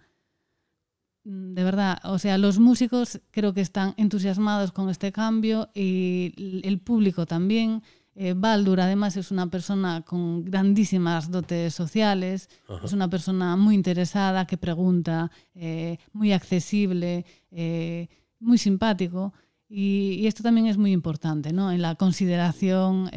De 1.23 1.63
verdad, 1.63 1.99
o 2.03 2.19
sea, 2.19 2.37
los 2.37 2.59
músicos 2.59 3.21
creo 3.31 3.53
que 3.53 3.61
están 3.61 3.93
entusiasmados 3.97 4.73
con 4.73 4.89
este 4.89 5.13
cambio 5.13 5.69
y 5.73 6.61
el 6.63 6.79
público 6.79 7.25
también. 7.25 7.81
Eh, 8.15 8.33
Baldur 8.35 8.79
además 8.79 9.17
es 9.17 9.31
una 9.31 9.47
persona 9.47 10.03
con 10.03 10.45
grandísimas 10.45 11.31
dotes 11.31 11.73
sociales, 11.73 12.49
Ajá. 12.67 12.85
es 12.85 12.93
una 12.93 13.09
persona 13.09 13.55
muy 13.55 13.73
interesada, 13.73 14.45
que 14.45 14.57
pregunta, 14.57 15.31
eh, 15.55 15.97
muy 16.11 16.31
accesible, 16.31 17.25
eh, 17.49 18.07
muy 18.39 18.57
simpático 18.59 19.33
y, 19.67 20.19
y, 20.19 20.27
esto 20.27 20.43
también 20.43 20.67
es 20.67 20.77
muy 20.77 20.91
importante 20.91 21.53
¿no? 21.53 21.71
en 21.71 21.81
la 21.81 21.95
consideración 21.95 23.09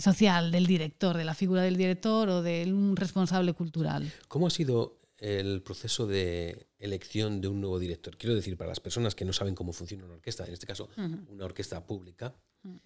social 0.00 0.50
del 0.50 0.66
director, 0.66 1.16
de 1.16 1.24
la 1.24 1.32
figura 1.32 1.62
del 1.62 1.78
director 1.78 2.28
o 2.28 2.42
de 2.42 2.70
un 2.70 2.94
responsable 2.94 3.54
cultural. 3.54 4.12
¿Cómo 4.28 4.48
ha 4.48 4.50
sido 4.50 4.97
el 5.18 5.62
proceso 5.62 6.06
de 6.06 6.68
elección 6.78 7.40
de 7.40 7.48
un 7.48 7.60
nuevo 7.60 7.78
director? 7.78 8.16
Quiero 8.16 8.34
decir, 8.34 8.56
para 8.56 8.68
las 8.68 8.80
personas 8.80 9.14
que 9.14 9.24
no 9.24 9.32
saben 9.32 9.54
cómo 9.54 9.72
funciona 9.72 10.04
una 10.04 10.14
orquesta, 10.14 10.44
en 10.46 10.52
este 10.52 10.66
caso 10.66 10.88
uh 10.96 11.00
-huh. 11.00 11.28
una 11.28 11.44
orquesta 11.44 11.86
pública, 11.86 12.34
uh 12.64 12.68
-huh. 12.68 12.80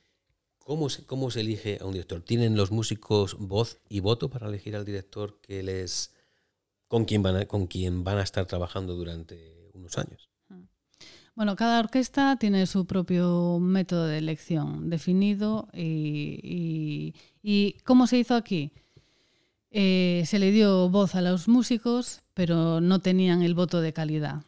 ¿Cómo 0.64 0.88
se, 0.88 1.04
¿Cómo 1.04 1.30
se 1.30 1.40
elige 1.40 1.78
a 1.80 1.86
un 1.86 1.92
director? 1.92 2.22
¿Tienen 2.22 2.56
los 2.56 2.70
músicos 2.70 3.36
voz 3.38 3.80
y 3.88 4.00
voto 4.00 4.30
para 4.30 4.46
elegir 4.46 4.76
al 4.76 4.84
director 4.84 5.40
que 5.40 5.62
les, 5.62 6.14
con, 6.86 7.04
quien 7.04 7.22
van 7.22 7.36
a, 7.36 7.46
con 7.46 7.66
quien 7.66 8.04
van 8.04 8.18
a 8.18 8.22
estar 8.22 8.46
trabajando 8.46 8.94
durante 8.94 9.70
unos 9.74 9.98
años? 9.98 10.28
Bueno, 11.34 11.56
cada 11.56 11.80
orquesta 11.80 12.36
tiene 12.36 12.66
su 12.66 12.86
propio 12.86 13.58
método 13.58 14.06
de 14.06 14.18
elección 14.18 14.90
definido 14.90 15.68
y, 15.72 16.38
y, 16.42 17.14
y 17.42 17.78
¿cómo 17.84 18.06
se 18.06 18.18
hizo 18.18 18.34
aquí? 18.34 18.70
Eh, 19.74 20.22
se 20.26 20.38
le 20.38 20.52
dio 20.52 20.90
voz 20.90 21.14
a 21.14 21.22
los 21.22 21.48
músicos, 21.48 22.20
pero 22.34 22.80
no 22.80 23.00
tenían 23.00 23.42
el 23.42 23.54
voto 23.54 23.80
de 23.80 23.94
calidad. 23.94 24.42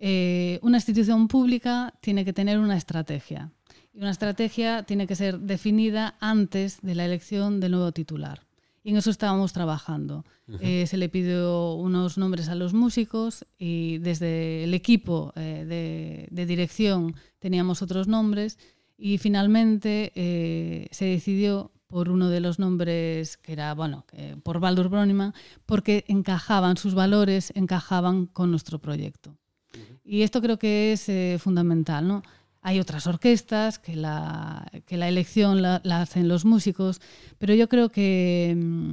Eh, 0.00 0.58
una 0.62 0.78
institución 0.78 1.28
pública 1.28 1.94
tiene 2.00 2.24
que 2.24 2.32
tener 2.32 2.58
una 2.58 2.76
estrategia 2.76 3.52
y 3.92 4.00
una 4.00 4.10
estrategia 4.10 4.82
tiene 4.82 5.06
que 5.06 5.14
ser 5.14 5.38
definida 5.38 6.16
antes 6.18 6.80
de 6.82 6.96
la 6.96 7.04
elección 7.04 7.60
del 7.60 7.72
nuevo 7.72 7.92
titular. 7.92 8.44
Y 8.82 8.90
en 8.90 8.96
eso 8.96 9.10
estábamos 9.10 9.52
trabajando. 9.52 10.24
Uh 10.46 10.52
-huh. 10.52 10.58
eh, 10.60 10.86
se 10.86 10.96
le 10.96 11.08
pidió 11.08 11.74
unos 11.74 12.18
nombres 12.18 12.48
a 12.48 12.54
los 12.56 12.74
músicos 12.74 13.46
y 13.56 13.98
desde 13.98 14.64
el 14.64 14.74
equipo 14.74 15.32
de, 15.36 16.28
de, 16.30 16.46
dirección 16.46 17.14
teníamos 17.38 17.80
otros 17.80 18.08
nombres 18.08 18.58
y 18.98 19.18
finalmente 19.18 20.12
eh, 20.14 20.88
se 20.90 21.06
decidió 21.06 21.70
por 21.94 22.08
uno 22.08 22.28
de 22.28 22.40
los 22.40 22.58
nombres 22.58 23.36
que 23.36 23.52
era, 23.52 23.72
bueno, 23.72 24.04
que 24.08 24.36
por 24.42 24.58
Baldur 24.58 24.88
Broniman, 24.88 25.32
porque 25.64 26.04
encajaban, 26.08 26.76
sus 26.76 26.92
valores 26.92 27.52
encajaban 27.54 28.26
con 28.26 28.50
nuestro 28.50 28.80
proyecto. 28.80 29.30
Uh 29.30 29.78
-huh. 29.78 30.00
Y 30.02 30.22
esto 30.22 30.42
creo 30.42 30.58
que 30.58 30.92
es 30.92 31.08
eh, 31.08 31.36
fundamental, 31.38 32.08
¿no? 32.08 32.24
Hay 32.62 32.80
otras 32.80 33.06
orquestas 33.06 33.78
que 33.78 33.94
la, 33.94 34.66
que 34.86 34.96
la 34.96 35.08
elección 35.08 35.62
la, 35.62 35.80
la, 35.84 36.02
hacen 36.02 36.26
los 36.26 36.44
músicos, 36.44 37.00
pero 37.38 37.54
yo 37.54 37.68
creo 37.68 37.90
que 37.90 38.56
mm, 38.58 38.92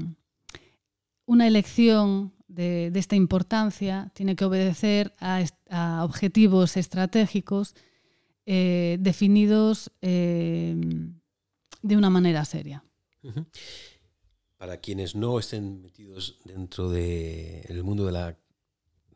una 1.26 1.48
elección 1.48 2.34
de, 2.48 2.92
de, 2.92 3.00
esta 3.00 3.16
importancia 3.16 4.12
tiene 4.14 4.36
que 4.36 4.46
obedecer 4.46 5.16
a, 5.20 5.44
a 5.72 6.06
objetivos 6.06 6.78
estratégicos 6.78 7.74
eh, 8.46 8.98
definidos 9.00 9.92
eh, 10.04 10.76
de 11.82 11.98
una 11.98 12.12
manera 12.12 12.46
seria. 12.46 12.84
Uh 13.24 13.32
-huh. 13.32 13.46
Para 14.58 14.78
quienes 14.78 15.16
no 15.16 15.40
estén 15.40 15.82
metidos 15.82 16.38
dentro 16.46 16.90
del 16.90 17.64
de 17.68 17.84
mundo 17.84 18.06
de 18.06 18.12
la, 18.12 18.38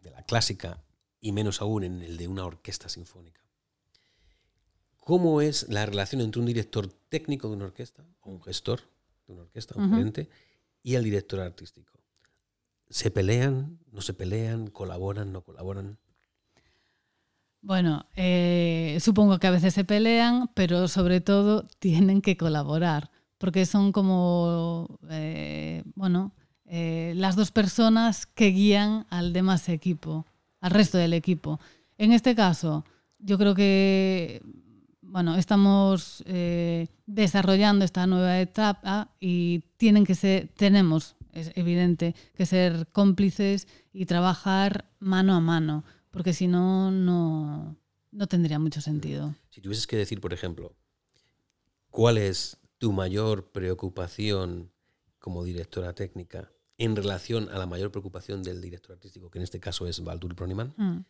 de 0.02 0.12
la 0.12 0.24
clásica 0.24 0.84
y 1.22 1.32
menos 1.32 1.62
aún 1.62 1.84
en 1.84 2.02
el 2.02 2.18
de 2.18 2.28
una 2.28 2.46
orquesta 2.46 2.89
sinfónica, 2.89 3.41
cómo 4.98 5.41
es 5.41 5.70
la 5.70 5.86
relación 5.86 6.22
entre 6.22 6.39
un 6.39 6.48
director 6.48 6.91
técnico 7.10 7.48
de 7.48 7.56
una 7.56 7.65
orquesta, 7.65 8.04
o 8.22 8.32
un 8.32 8.41
gestor 8.41 8.82
de 9.28 9.34
una 9.34 9.44
orquesta, 9.44 9.76
un 9.78 9.84
uh 9.84 9.88
-huh. 9.88 9.98
gerente, 9.98 10.30
y 10.82 10.96
el 10.96 11.04
director 11.04 11.39
artístico. 11.39 12.00
¿Se 12.89 13.12
pelean? 13.12 13.80
¿No 13.91 14.02
se 14.02 14.13
pelean? 14.13 14.68
¿Colaboran? 14.68 15.32
¿No 15.32 15.41
colaboran? 15.41 15.98
Bueno, 17.62 18.06
eh, 18.15 19.00
supongo 19.02 19.39
que 19.39 19.48
a 19.48 19.52
veces 19.52 19.74
se 19.74 19.84
pelean, 19.84 20.52
pero 20.54 20.88
sobre 20.88 21.20
todo 21.20 21.68
tienen 21.80 22.22
que 22.22 22.38
colaborar, 22.38 23.10
porque 23.38 23.65
son 23.65 23.91
como, 23.91 25.00
eh, 25.10 25.84
bueno, 25.95 26.34
eh, 26.65 27.13
las 27.15 27.36
dos 27.36 27.52
personas 27.52 28.26
que 28.26 28.48
guían 28.48 29.06
al 29.10 29.34
demás 29.34 29.69
equipo, 29.69 30.26
al 30.62 30.71
resto 30.71 30.98
del 30.98 31.13
equipo. 31.13 31.60
En 31.98 32.12
este 32.12 32.36
caso, 32.36 32.86
yo 33.19 33.38
creo 33.38 33.56
que 33.56 34.41
bueno, 35.15 35.38
estamos 35.38 36.24
eh, 36.26 36.88
desarrollando 37.06 37.86
esta 37.86 38.06
nueva 38.06 38.41
etapa 38.41 39.15
y 39.19 39.63
tienen 39.78 40.06
que 40.06 40.13
ser, 40.13 40.50
tenemos, 40.58 41.15
es 41.32 41.52
evidente, 41.56 42.15
que 42.34 42.45
ser 42.45 42.88
cómplices 42.91 43.67
y 43.93 44.08
trabajar 44.08 44.91
mano 45.00 45.34
a 45.34 45.39
mano, 45.39 45.86
porque 46.12 46.34
si 46.34 46.48
no, 46.48 46.91
no, 46.91 47.78
no 48.12 48.28
tendría 48.28 48.60
mucho 48.60 48.82
sentido. 48.82 49.34
Si 49.52 49.62
tuvieses 49.62 49.88
que 49.88 49.95
decir, 49.95 50.19
por 50.19 50.34
ejemplo, 50.34 50.76
¿cuál 51.91 52.17
es 52.17 52.58
tu 52.77 52.91
mayor 52.91 53.51
preocupación 53.51 54.71
como 55.19 55.43
directora 55.43 55.93
técnica 55.93 56.51
en 56.77 56.95
relación 56.95 57.49
a 57.49 57.57
la 57.57 57.65
mayor 57.65 57.91
preocupación 57.91 58.43
del 58.43 58.61
director 58.61 58.93
artístico, 58.95 59.31
que 59.31 59.39
en 59.39 59.43
este 59.43 59.59
caso 59.59 59.88
es 59.88 60.03
Baldur 60.03 60.35
Broniman? 60.35 60.73
Mm. 60.77 61.05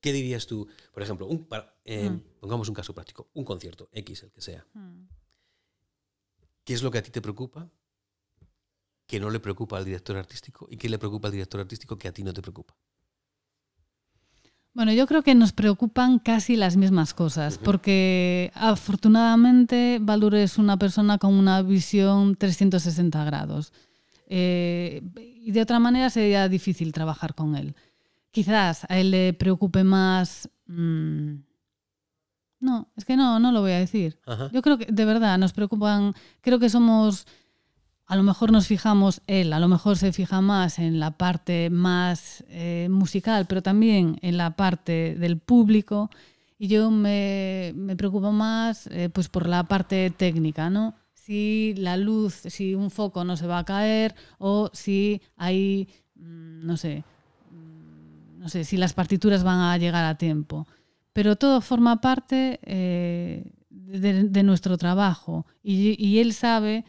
¿Qué 0.00 0.12
dirías 0.12 0.46
tú? 0.46 0.68
Por 0.92 1.02
ejemplo, 1.02 1.26
un, 1.26 1.44
para, 1.44 1.74
eh, 1.84 2.10
mm. 2.10 2.40
pongamos 2.40 2.68
un 2.68 2.74
caso 2.74 2.94
práctico, 2.94 3.30
un 3.34 3.44
concierto, 3.44 3.88
X, 3.92 4.24
el 4.24 4.32
que 4.32 4.40
sea. 4.40 4.66
Mm. 4.74 5.06
¿Qué 6.64 6.74
es 6.74 6.82
lo 6.82 6.90
que 6.90 6.98
a 6.98 7.02
ti 7.02 7.10
te 7.10 7.22
preocupa? 7.22 7.70
¿Qué 9.06 9.20
no 9.20 9.30
le 9.30 9.40
preocupa 9.40 9.78
al 9.78 9.84
director 9.84 10.16
artístico? 10.16 10.66
¿Y 10.70 10.76
qué 10.76 10.88
le 10.88 10.98
preocupa 10.98 11.28
al 11.28 11.32
director 11.32 11.60
artístico 11.60 11.98
que 11.98 12.08
a 12.08 12.12
ti 12.12 12.22
no 12.22 12.32
te 12.32 12.42
preocupa? 12.42 12.76
Bueno, 14.74 14.92
yo 14.92 15.06
creo 15.06 15.22
que 15.22 15.34
nos 15.34 15.52
preocupan 15.52 16.18
casi 16.18 16.56
las 16.56 16.76
mismas 16.76 17.12
cosas, 17.12 17.56
uh 17.56 17.60
-huh. 17.60 17.64
porque 17.64 18.50
afortunadamente 18.54 19.98
Baldur 20.00 20.34
es 20.34 20.56
una 20.58 20.78
persona 20.78 21.18
con 21.18 21.34
una 21.34 21.62
visión 21.62 22.36
360 22.36 23.24
grados. 23.24 23.72
Eh, 24.28 25.02
y 25.44 25.50
de 25.52 25.60
otra 25.60 25.78
manera 25.78 26.08
sería 26.08 26.48
difícil 26.48 26.92
trabajar 26.92 27.34
con 27.34 27.54
él 27.54 27.74
quizás 28.32 28.84
a 28.88 28.98
él 28.98 29.12
le 29.12 29.32
preocupe 29.34 29.84
más... 29.84 30.50
Mmm, 30.66 31.34
no, 32.58 32.88
es 32.96 33.04
que 33.04 33.16
no, 33.16 33.40
no 33.40 33.50
lo 33.50 33.60
voy 33.60 33.72
a 33.72 33.78
decir. 33.78 34.20
Ajá. 34.24 34.48
Yo 34.52 34.62
creo 34.62 34.78
que 34.78 34.86
de 34.86 35.04
verdad 35.04 35.36
nos 35.36 35.52
preocupan, 35.52 36.14
creo 36.40 36.60
que 36.60 36.70
somos, 36.70 37.26
a 38.12 38.16
lo 38.16 38.24
mejor 38.24 38.52
nos 38.52 38.66
fijamos, 38.66 39.22
él 39.26 39.54
a 39.54 39.58
lo 39.58 39.68
mejor 39.68 39.96
se 39.96 40.12
fija 40.12 40.42
más 40.42 40.78
en 40.78 41.00
la 41.00 41.12
parte 41.12 41.70
más 41.70 42.44
eh, 42.50 42.88
musical, 42.90 43.46
pero 43.48 43.62
también 43.62 44.18
en 44.20 44.36
la 44.36 44.50
parte 44.54 45.16
del 45.18 45.38
público. 45.38 46.10
Y 46.58 46.68
yo 46.68 46.90
me, 46.90 47.72
me 47.74 47.96
preocupo 47.96 48.30
más 48.30 48.86
eh, 48.88 49.08
pues 49.08 49.30
por 49.30 49.48
la 49.48 49.64
parte 49.64 50.10
técnica, 50.10 50.68
¿no? 50.68 50.94
Si 51.14 51.74
la 51.78 51.96
luz, 51.96 52.34
si 52.34 52.74
un 52.74 52.90
foco 52.90 53.24
no 53.24 53.38
se 53.38 53.46
va 53.46 53.60
a 53.60 53.64
caer 53.64 54.14
o 54.36 54.68
si 54.74 55.22
hay, 55.38 55.88
mm, 56.16 56.66
no 56.66 56.76
sé, 56.76 57.04
no 58.36 58.50
sé 58.50 58.64
si 58.64 58.76
las 58.76 58.92
partituras 58.92 59.42
van 59.42 59.60
a 59.60 59.78
llegar 59.78 60.04
a 60.04 60.18
tiempo, 60.18 60.66
pero 61.14 61.36
todo 61.36 61.62
forma 61.62 62.02
parte 62.02 62.60
eh, 62.64 63.50
de, 63.70 64.42
nuestro 64.42 64.76
trabajo 64.76 65.46
y, 65.62 66.18
él 66.18 66.34
sabe 66.34 66.84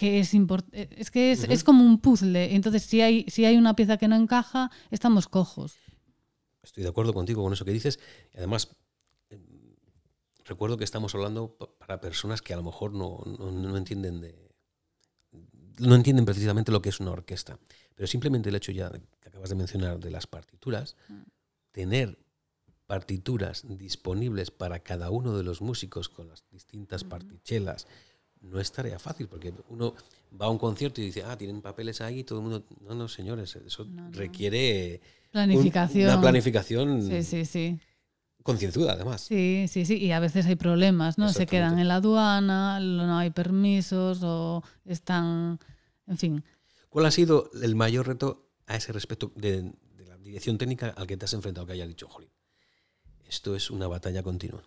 que 0.00 0.18
es 0.18 0.32
importante. 0.32 0.88
Es 0.96 1.10
que 1.10 1.30
es, 1.30 1.44
es, 1.44 1.62
como 1.62 1.84
un 1.84 2.00
puzzle. 2.00 2.54
Entonces, 2.54 2.84
si 2.84 3.02
hay, 3.02 3.26
si 3.28 3.44
hay 3.44 3.58
una 3.58 3.76
pieza 3.76 3.98
que 3.98 4.08
no 4.08 4.16
encaja, 4.16 4.70
estamos 4.90 5.28
cojos. 5.28 5.74
Estoy 6.62 6.84
de 6.84 6.88
acuerdo 6.88 7.12
contigo 7.12 7.42
con 7.42 7.52
eso 7.52 7.66
que 7.66 7.72
dices. 7.72 8.00
Y 8.32 8.38
además, 8.38 8.74
em, 9.28 9.42
recuerdo 10.46 10.78
que 10.78 10.84
estamos 10.84 11.14
hablando 11.14 11.54
para 11.78 12.00
personas 12.00 12.40
que 12.40 12.54
a 12.54 12.56
lo 12.56 12.62
mejor 12.62 12.94
no, 12.94 13.20
no, 13.26 13.52
no 13.52 13.76
entienden 13.76 14.22
de, 14.22 14.50
no 15.80 15.94
entienden 15.94 16.24
precisamente 16.24 16.72
lo 16.72 16.80
que 16.80 16.88
es 16.88 16.98
una 16.98 17.10
orquesta. 17.10 17.58
Pero 17.94 18.06
simplemente 18.06 18.48
el 18.48 18.54
hecho 18.54 18.72
ya 18.72 18.90
que 18.90 19.28
acabas 19.28 19.50
de 19.50 19.56
mencionar 19.56 20.00
de 20.00 20.10
las 20.10 20.26
partituras, 20.26 20.96
mm. 21.08 21.20
tener 21.72 22.18
partituras 22.86 23.64
disponibles 23.68 24.50
para 24.50 24.78
cada 24.78 25.10
uno 25.10 25.36
de 25.36 25.44
los 25.44 25.60
músicos 25.60 26.08
con 26.08 26.26
las 26.28 26.48
distintas 26.50 27.04
partichelas, 27.04 27.86
no 28.40 28.60
es 28.60 28.72
tarea 28.72 28.98
fácil, 28.98 29.28
porque 29.28 29.52
uno 29.68 29.94
va 30.40 30.46
a 30.46 30.50
un 30.50 30.58
concierto 30.58 31.00
y 31.00 31.06
dice, 31.06 31.22
ah, 31.24 31.36
tienen 31.36 31.60
papeles 31.60 32.00
ahí, 32.00 32.24
todo 32.24 32.38
el 32.38 32.44
mundo... 32.44 32.64
No, 32.80 32.94
no, 32.94 33.08
señores, 33.08 33.56
eso 33.56 33.86
requiere... 34.10 35.00
Planificación. 35.30 36.10
una 36.10 36.20
planificación... 36.20 37.02
Sí, 37.02 37.22
sí, 37.22 37.44
sí. 37.44 37.78
Concienzuda, 38.42 38.94
además. 38.94 39.20
Sí, 39.20 39.66
sí, 39.68 39.84
sí. 39.84 39.96
Y 39.98 40.12
a 40.12 40.20
veces 40.20 40.46
hay 40.46 40.56
problemas, 40.56 41.18
¿no? 41.18 41.28
Se 41.28 41.46
quedan 41.46 41.78
en 41.78 41.88
la 41.88 41.96
aduana, 41.96 42.80
no 42.80 43.18
hay 43.18 43.30
permisos 43.30 44.20
o 44.22 44.64
están... 44.84 45.58
En 46.06 46.18
fin. 46.18 46.44
¿Cuál 46.88 47.06
ha 47.06 47.10
sido 47.10 47.50
el 47.62 47.76
mayor 47.76 48.08
reto 48.08 48.50
a 48.66 48.76
ese 48.76 48.92
respecto 48.92 49.32
de, 49.36 49.62
de 49.96 50.06
la 50.06 50.16
dirección 50.16 50.58
técnica 50.58 50.88
al 50.88 51.06
que 51.06 51.16
te 51.16 51.26
has 51.26 51.34
enfrentado 51.34 51.66
que 51.66 51.74
haya 51.74 51.86
dicho, 51.86 52.08
Jolín? 52.08 52.30
Esto 53.28 53.54
es 53.54 53.70
una 53.70 53.86
batalla 53.86 54.22
continua. 54.22 54.64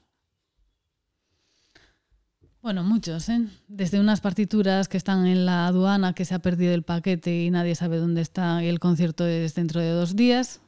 Bueno, 2.64 2.82
muchos, 2.82 3.28
¿eh? 3.28 3.45
Desde 3.68 3.99
unas 3.99 4.22
partituras 4.22 4.88
que 4.88 4.95
están 4.95 5.28
en 5.28 5.45
la 5.45 5.68
aduana, 5.68 6.14
que 6.14 6.24
se 6.24 6.34
ha 6.34 6.39
perdido 6.39 6.74
el 6.74 6.84
paquete 6.84 7.43
y 7.43 7.51
nadie 7.51 7.76
sabe 7.76 7.97
dónde 7.97 8.22
está 8.22 8.64
y 8.64 8.68
el 8.68 8.80
concierto 8.80 9.28
es 9.28 9.53
dentro 9.53 9.82
de 9.82 9.89
dos 9.89 10.16
días, 10.16 10.61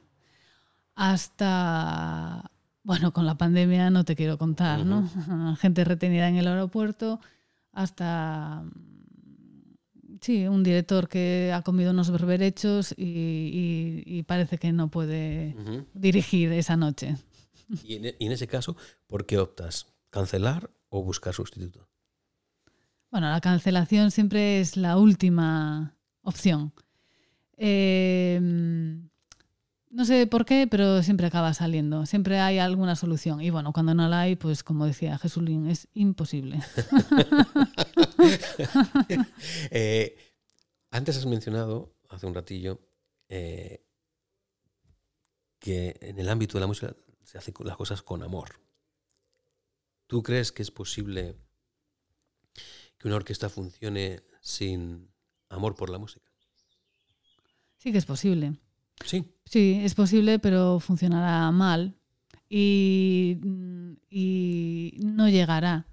hasta, 0.94 2.52
bueno, 2.84 3.14
con 3.14 3.26
la 3.26 3.38
pandemia 3.38 3.92
no 3.92 4.04
te 4.04 4.18
quiero 4.18 4.38
contar, 4.38 4.86
¿no? 4.86 5.10
Gente 5.62 5.86
retenida 5.86 6.28
en 6.28 6.36
el 6.36 6.50
aeropuerto, 6.50 7.22
hasta, 7.72 8.66
sí, 10.20 10.48
un 10.50 10.64
director 10.64 11.08
que 11.08 11.54
ha 11.56 11.62
comido 11.62 11.92
unos 11.92 12.12
berberechos 12.12 12.94
y, 12.98 14.22
parece 14.28 14.58
que 14.58 14.74
no 14.74 14.92
puede 14.92 15.56
dirigir 15.94 16.52
esa 16.52 16.76
noche. 16.76 17.16
Y 17.86 17.96
en, 17.96 18.32
ese 18.34 18.48
caso, 18.48 18.76
¿por 19.08 19.26
qué 19.26 19.38
optas? 19.38 19.95
¿Cancelar 20.16 20.72
o 20.88 21.04
buscar 21.04 21.34
sustituto? 21.34 21.90
Bueno, 23.12 23.30
la 23.30 23.42
cancelación 23.42 24.12
siempre 24.12 24.62
es 24.62 24.78
la 24.78 24.98
última 24.98 25.98
opción. 26.22 26.72
Em, 27.58 29.10
no 29.90 30.06
sé 30.06 30.26
por 30.26 30.46
qué, 30.46 30.68
pero 30.72 31.04
siempre 31.04 31.28
acaba 31.28 31.54
saliendo. 31.54 32.06
Siempre 32.06 32.40
hay 32.40 32.60
alguna 32.60 32.96
solución. 32.96 33.42
Y 33.42 33.50
bueno, 33.50 33.74
cuando 33.74 33.94
no 33.94 34.08
la 34.08 34.22
hay, 34.22 34.38
pues 34.38 34.64
como 34.64 34.86
decía 34.86 35.18
Jesulín, 35.18 35.68
es 35.68 35.90
imposible. 35.94 36.62
Eh, 39.70 40.16
antes 40.92 41.18
has 41.18 41.26
mencionado, 41.26 41.94
hace 42.10 42.26
un 42.26 42.34
ratillo, 42.34 42.80
eh, 43.28 43.84
que 45.60 45.98
en 46.00 46.18
el 46.20 46.30
ámbito 46.30 46.54
de 46.54 46.62
la 46.62 46.68
música 46.68 46.96
se 47.24 47.38
hacen 47.38 47.54
las 47.66 47.76
cosas 47.76 48.02
con 48.02 48.24
amor. 48.24 48.65
¿Tú 50.08 50.24
crees 50.24 50.52
que 50.52 50.62
es 50.62 50.72
posible 50.72 51.36
que 52.98 53.08
una 53.08 53.18
orquesta 53.18 53.50
funcione 53.50 54.24
sin 54.42 55.10
amor 55.50 55.76
por 55.76 55.90
la 55.90 55.98
música? 55.98 56.30
Sí 57.78 57.92
que 57.92 57.98
es 57.98 58.06
posible. 58.06 58.60
Sí. 59.04 59.34
Sí, 59.46 59.80
es 59.84 59.94
posible, 59.94 60.40
pero 60.40 60.80
funcionará 60.80 61.52
mal 61.52 61.96
y, 62.50 63.38
y 64.10 64.98
no 65.04 65.30
llegará. 65.30 65.88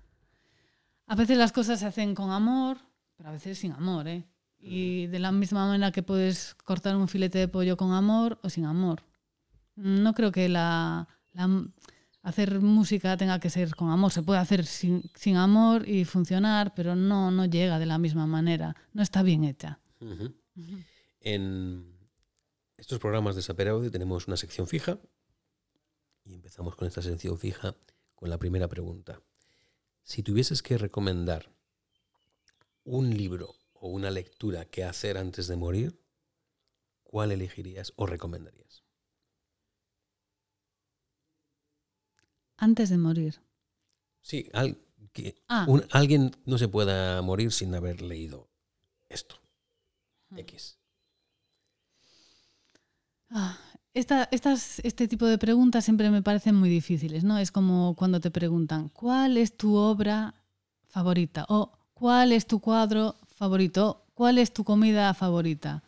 A 1.06 1.14
veces 1.14 1.36
las 1.36 1.52
cosas 1.52 1.80
se 1.80 1.86
hacen 1.86 2.14
con 2.14 2.30
amor, 2.30 2.78
pero 3.16 3.28
a 3.28 3.32
veces 3.32 3.58
sin 3.58 3.72
amor, 3.72 4.08
¿eh? 4.08 4.26
Y 4.64 5.08
de 5.08 5.18
la 5.18 5.32
misma 5.32 5.66
manera 5.66 5.90
que 5.90 6.04
puedes 6.04 6.54
cortar 6.54 6.94
un 6.94 7.08
filete 7.08 7.38
de 7.38 7.48
pollo 7.48 7.76
con 7.76 7.92
amor 7.92 8.38
o 8.42 8.48
sin 8.48 8.64
amor. 8.64 9.02
No 9.74 10.14
creo 10.14 10.30
que 10.30 10.48
la, 10.48 11.08
hacer 12.22 12.60
música 12.60 13.16
tenga 13.16 13.40
que 13.40 13.50
ser 13.50 13.74
con 13.74 13.90
amor. 13.90 14.12
Se 14.12 14.22
puede 14.22 14.40
hacer 14.40 14.64
sin, 14.64 15.36
amor 15.36 15.88
y 15.88 16.04
funcionar, 16.04 16.74
pero 16.74 16.94
no, 16.96 17.30
no 17.30 17.46
llega 17.46 17.78
de 17.78 17.86
la 17.86 17.98
misma 17.98 18.26
manera. 18.26 18.76
No 18.92 19.02
está 19.02 19.22
bien 19.22 19.44
hecha. 19.44 19.80
En 21.20 21.98
estos 22.76 22.98
programas 22.98 23.36
de 23.36 23.42
Saper 23.42 23.68
Audio 23.68 23.90
tenemos 23.90 24.26
una 24.26 24.36
sección 24.36 24.66
fija 24.66 24.98
y 26.24 26.34
empezamos 26.34 26.76
con 26.76 26.88
esta 26.88 27.02
sección 27.02 27.38
fija 27.38 27.76
con 28.14 28.30
la 28.30 28.38
primera 28.38 28.68
pregunta. 28.68 29.20
Si 30.02 30.22
tuvieses 30.22 30.62
que 30.62 30.78
recomendar 30.78 31.52
un 32.84 33.16
libro 33.16 33.54
o 33.74 33.88
una 33.88 34.10
lectura 34.10 34.64
que 34.64 34.84
hacer 34.84 35.16
antes 35.16 35.46
de 35.46 35.56
morir, 35.56 36.00
¿cuál 37.02 37.32
elegirías 37.32 37.92
o 37.96 38.06
recomendarías? 38.06 38.81
Antes 42.62 42.90
de 42.90 42.96
morir. 42.96 43.40
Sí, 44.20 44.48
ah. 45.48 45.66
alguien 45.90 46.30
no 46.44 46.58
se 46.58 46.68
pueda 46.68 47.20
morir 47.20 47.50
sin 47.50 47.74
haber 47.74 48.02
leído 48.02 48.48
esto. 49.08 49.34
X. 50.36 50.78
Ah, 53.30 53.58
estas, 53.92 54.78
este 54.84 55.08
tipo 55.08 55.26
de 55.26 55.38
preguntas 55.38 55.84
siempre 55.84 56.08
me 56.08 56.22
parecen 56.22 56.54
muy 56.54 56.70
difíciles, 56.70 57.24
¿no? 57.24 57.36
Es 57.36 57.50
como 57.50 57.96
cuando 57.96 58.20
te 58.20 58.30
preguntan, 58.30 58.90
¿cuál 58.90 59.38
es 59.38 59.56
tu 59.56 59.74
obra 59.74 60.32
favorita? 60.86 61.44
O 61.48 61.72
¿cuál 61.94 62.30
es 62.30 62.46
tu 62.46 62.60
cuadro 62.60 63.16
favorito? 63.34 64.04
¿Cuál 64.14 64.38
es 64.38 64.52
tu 64.52 64.62
comida 64.62 65.12
favorita? 65.14 65.82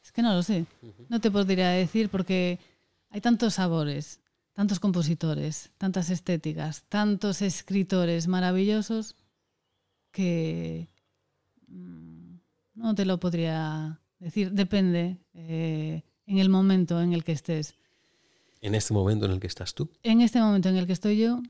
Es 0.00 0.12
que 0.12 0.22
no 0.22 0.32
lo 0.32 0.44
sé. 0.44 0.66
No 1.08 1.20
te 1.20 1.32
podría 1.32 1.70
decir 1.70 2.10
porque 2.10 2.60
hay 3.10 3.20
tantos 3.20 3.54
sabores 3.54 4.21
tantos 4.52 4.80
compositores, 4.80 5.70
tantas 5.78 6.10
estéticas, 6.10 6.84
tantos 6.88 7.42
escritores 7.42 8.28
maravillosos 8.28 9.16
que 10.10 10.88
mm, 11.68 12.34
no 12.74 12.94
te 12.94 13.04
lo 13.04 13.18
podría 13.18 14.00
decir. 14.18 14.52
Depende 14.52 15.18
eh, 15.34 16.02
en 16.26 16.38
el 16.38 16.48
momento 16.48 17.00
en 17.00 17.12
el 17.12 17.24
que 17.24 17.32
estés. 17.32 17.74
¿En 18.60 18.74
este 18.74 18.94
momento 18.94 19.26
en 19.26 19.32
el 19.32 19.40
que 19.40 19.46
estás 19.46 19.74
tú? 19.74 19.90
En 20.02 20.20
este 20.20 20.40
momento 20.40 20.68
en 20.68 20.76
el 20.76 20.86
que 20.86 20.92
estoy 20.92 21.18
yo. 21.18 21.42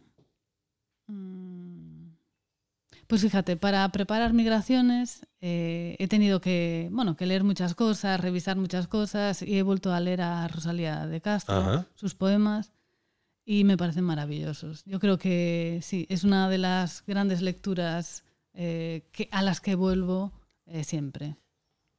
Mm, 1.08 2.12
pues 3.08 3.20
fíjate, 3.20 3.56
para 3.56 3.86
preparar 3.90 4.32
migraciones 4.32 5.26
eh, 5.40 5.96
he 5.98 6.06
tenido 6.06 6.40
que, 6.40 6.88
bueno, 6.92 7.16
que 7.16 7.26
leer 7.26 7.42
muchas 7.42 7.74
cosas, 7.74 8.20
revisar 8.20 8.56
muchas 8.56 8.86
cosas 8.86 9.42
y 9.42 9.58
he 9.58 9.62
vuelto 9.62 9.92
a 9.92 10.00
leer 10.00 10.22
a 10.22 10.48
Rosalía 10.48 11.06
de 11.06 11.20
Castro, 11.20 11.84
sus 11.96 12.14
poemas 12.14 12.72
y 13.44 13.64
me 13.64 13.76
parecen 13.76 14.04
maravillosos. 14.04 14.84
Yo 14.84 15.00
creo 15.00 15.18
que 15.18 15.80
sí, 15.82 16.06
es 16.08 16.24
una 16.24 16.48
de 16.48 16.58
las 16.58 17.04
grandes 17.06 17.42
lecturas 17.42 18.24
eh, 18.54 19.08
que, 19.12 19.28
a 19.30 19.42
las 19.42 19.60
que 19.60 19.74
vuelvo 19.74 20.32
eh, 20.66 20.84
siempre. 20.84 21.36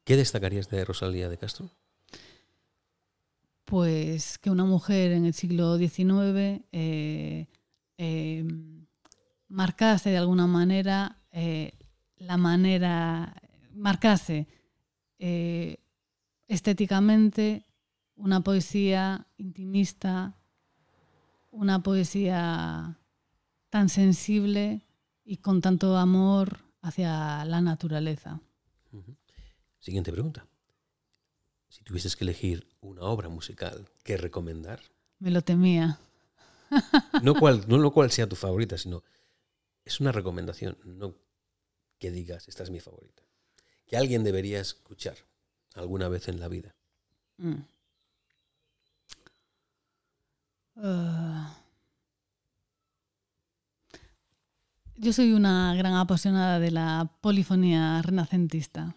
¿Qué 0.04 0.16
destacarías 0.16 0.70
de 0.70 0.86
Rosalía 0.86 1.30
de 1.30 1.38
Castro? 1.38 1.70
Pues 3.66 4.38
que 4.38 4.50
una 4.50 4.66
mujer 4.66 5.12
en 5.12 5.26
el 5.26 5.34
siglo 5.34 5.78
XIX 5.78 6.62
eh, 6.72 7.48
marcase 9.48 10.10
de 10.10 10.18
alguna 10.18 10.48
manera 10.48 11.20
la 12.18 12.38
manera, 12.38 13.34
marcase 13.74 14.48
estéticamente 16.48 17.66
una 18.16 18.41
poesía 18.41 19.26
intimista, 19.38 20.38
una 21.54 21.84
poesía 21.84 22.99
tan 23.70 23.89
sensible 23.89 24.86
y 25.24 25.38
con 25.38 25.62
tanto 25.62 25.95
amor 25.97 26.60
hacia 26.82 27.45
la 27.45 27.62
naturaleza. 27.62 28.41
Siguiente 29.80 30.12
pregunta. 30.12 30.47
Si 31.70 31.84
tuvieses 31.84 32.16
que 32.16 32.24
elegir 32.24 32.68
una 32.82 33.04
obra 33.04 33.30
musical 33.30 33.89
que 34.04 34.18
recomendar. 34.18 34.82
Me 35.20 35.32
lo 35.32 35.41
temía. 35.41 35.99
no, 37.22 37.36
cual, 37.39 37.66
no 37.68 37.78
lo 37.78 37.91
cual 37.91 38.12
sea 38.12 38.28
tu 38.28 38.36
favorita, 38.36 38.78
sino 38.78 39.04
es 39.86 39.99
una 39.99 40.12
recomendación, 40.12 40.78
no 40.84 41.16
que 41.99 42.12
digas, 42.12 42.47
esta 42.47 42.64
es 42.64 42.70
mi 42.70 42.80
favorita. 42.80 43.24
Que 43.86 43.95
alguien 43.95 44.24
debería 44.24 44.60
escuchar 44.60 45.18
alguna 45.76 46.10
vez 46.10 46.28
en 46.28 46.39
la 46.39 46.47
vida. 46.47 46.76
Mm. 47.38 47.62
Yo 54.95 55.13
soy 55.13 55.34
una 55.34 55.76
gran 55.76 55.93
apasionada 55.93 56.59
de 56.59 56.71
la 56.71 57.11
polifonía 57.21 58.01
renacentista. 58.01 58.95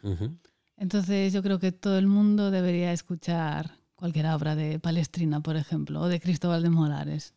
Entonces 0.77 1.33
yo 1.33 1.43
creo 1.43 1.59
que 1.59 1.73
todo 1.73 1.99
el 1.99 2.07
mundo 2.07 2.51
debería 2.51 2.93
escuchar 2.93 3.79
cualquier 3.95 4.27
obra 4.27 4.55
de 4.55 4.79
Palestrina, 4.79 5.41
por 5.41 5.57
ejemplo, 5.57 6.03
o 6.03 6.09
de 6.09 6.21
Cristóbal 6.21 6.63
de 6.63 6.71
Molares. 6.71 7.35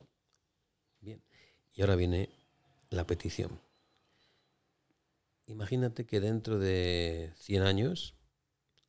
Bien, 1.02 1.22
y 1.74 1.82
ahora 1.82 1.96
viene 1.96 2.30
la 2.90 3.06
petición. 3.08 3.60
Imagínate 5.48 6.06
que 6.06 6.20
dentro 6.20 6.60
de 6.60 7.34
100 7.38 7.64
años, 7.64 8.16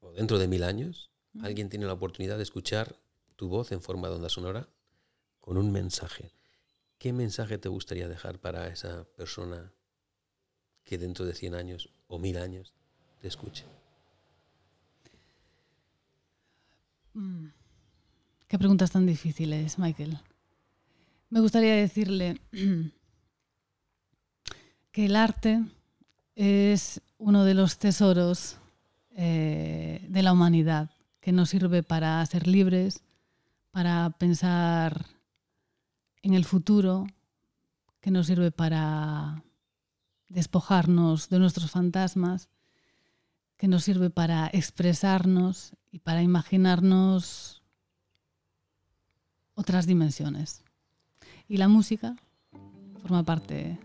o 0.01 0.12
dentro 0.12 0.38
de 0.38 0.48
mil 0.48 0.62
años, 0.62 1.11
alguien 1.42 1.68
tiene 1.68 1.86
la 1.86 1.94
oportunidad 1.94 2.36
de 2.36 2.42
escuchar 2.42 2.96
tu 3.36 3.48
voz 3.48 3.72
en 3.72 3.80
forma 3.80 4.09
de 4.09 4.16
onda 4.16 4.28
sonora 4.28 4.68
con 5.51 5.59
un 5.59 5.72
mensaje. 5.72 6.30
¿Qué 6.96 7.12
mensaje 7.12 7.59
te 7.59 7.68
gustaría 7.68 8.07
dejar 8.07 8.38
para 8.38 8.68
esa 8.68 9.03
persona 9.16 9.72
que 10.84 10.96
dentro 10.96 11.26
de 11.26 11.34
100 11.34 11.57
años 11.57 11.90
o 12.07 12.20
mil 12.20 12.38
años 12.38 12.72
te 13.20 13.26
escuche? 13.26 13.64
Mm. 17.14 17.46
Qué 18.46 18.59
preguntas 18.61 18.92
tan 18.92 19.07
difíciles, 19.07 19.76
Michael. 19.76 20.20
Me 21.30 21.40
gustaría 21.40 21.74
decirle 21.74 22.40
que 24.92 25.07
el 25.07 25.16
arte 25.16 25.64
es 26.36 27.01
uno 27.18 27.44
de 27.44 27.55
los 27.55 27.76
tesoros 27.78 28.57
eh, 29.16 30.07
de 30.09 30.22
la 30.22 30.32
humanidad, 30.32 30.90
que 31.20 31.32
nos 31.32 31.51
sirve 31.51 31.82
para 31.82 32.24
ser 32.26 32.46
libres, 32.46 33.03
para 33.72 34.11
pensar 34.11 35.07
en 36.23 36.35
el 36.35 36.45
futuro, 36.45 37.07
que 38.01 38.11
nos 38.11 38.27
sirve 38.27 38.51
para 38.51 39.45
despojarnos 40.29 41.29
de 41.29 41.39
nuestros 41.39 41.71
fantasmas, 41.71 42.49
que 43.57 43.68
nos 43.68 43.85
sirve 43.85 44.11
para 44.11 44.49
expresarnos 44.53 45.73
y 45.91 45.99
para 45.99 46.23
imaginarnos 46.23 47.62
otras 49.55 49.87
dimensiones. 49.87 50.64
Y 51.47 51.59
la 51.59 51.68
música 51.68 52.16
forma 53.03 53.23
parte 53.25 53.79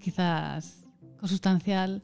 quizás 0.00 0.84
consustancial 1.18 2.02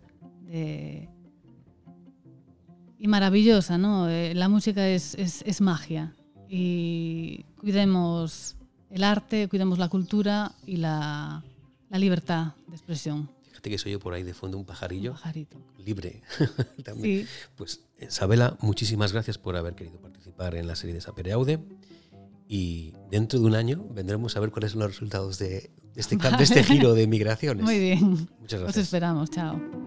y 2.98 3.08
maravillosa, 3.08 3.78
¿no? 3.78 4.08
Eh, 4.08 4.34
la 4.34 4.48
música 4.48 4.86
es, 4.86 5.14
es 5.14 5.60
magia 5.60 6.14
y 6.48 7.44
cuidemos 7.58 8.56
el 8.92 9.04
arte, 9.04 9.48
cuidemos 9.48 9.78
la 9.78 9.88
cultura 9.88 10.52
y 10.66 10.76
la, 10.76 11.42
la 11.88 11.98
libertad 11.98 12.54
de 12.66 12.76
expresión. 12.76 13.30
Fíjate 13.48 13.70
que 13.70 13.78
soy 13.78 13.92
yo 13.92 14.00
por 14.00 14.14
ahí 14.14 14.22
de 14.22 14.34
fondo 14.34 14.58
un 14.58 14.64
pajarillo. 14.64 15.12
Un 15.12 15.16
pajarito. 15.16 15.58
Libre. 15.78 16.22
También. 16.84 17.26
Pues 17.56 17.80
Isabela, 18.00 18.56
muchísimas 18.60 19.12
gracias 19.12 19.38
por 19.38 19.56
haber 19.56 19.74
querido 19.74 20.00
participar 20.00 20.54
en 20.54 20.66
la 20.66 20.76
serie 20.76 20.94
de 20.94 21.00
Sapere 21.00 21.32
Aude. 21.32 21.58
Y 22.48 22.92
dentro 23.10 23.40
de 23.40 23.46
un 23.46 23.54
año 23.54 23.84
vendremos 23.90 24.36
a 24.36 24.40
ver 24.40 24.50
cuáles 24.50 24.72
son 24.72 24.80
los 24.80 24.90
resultados 24.90 25.38
de, 25.38 25.70
este, 25.96 26.16
de 26.16 26.42
este 26.44 26.62
giro 26.64 26.92
de 26.94 27.06
migraciones. 27.06 27.64
Muy 27.64 27.78
bien. 27.78 28.28
Muchas 28.40 28.60
gracias. 28.60 28.76
Os 28.76 28.76
esperamos. 28.76 29.30
Chao. 29.30 29.81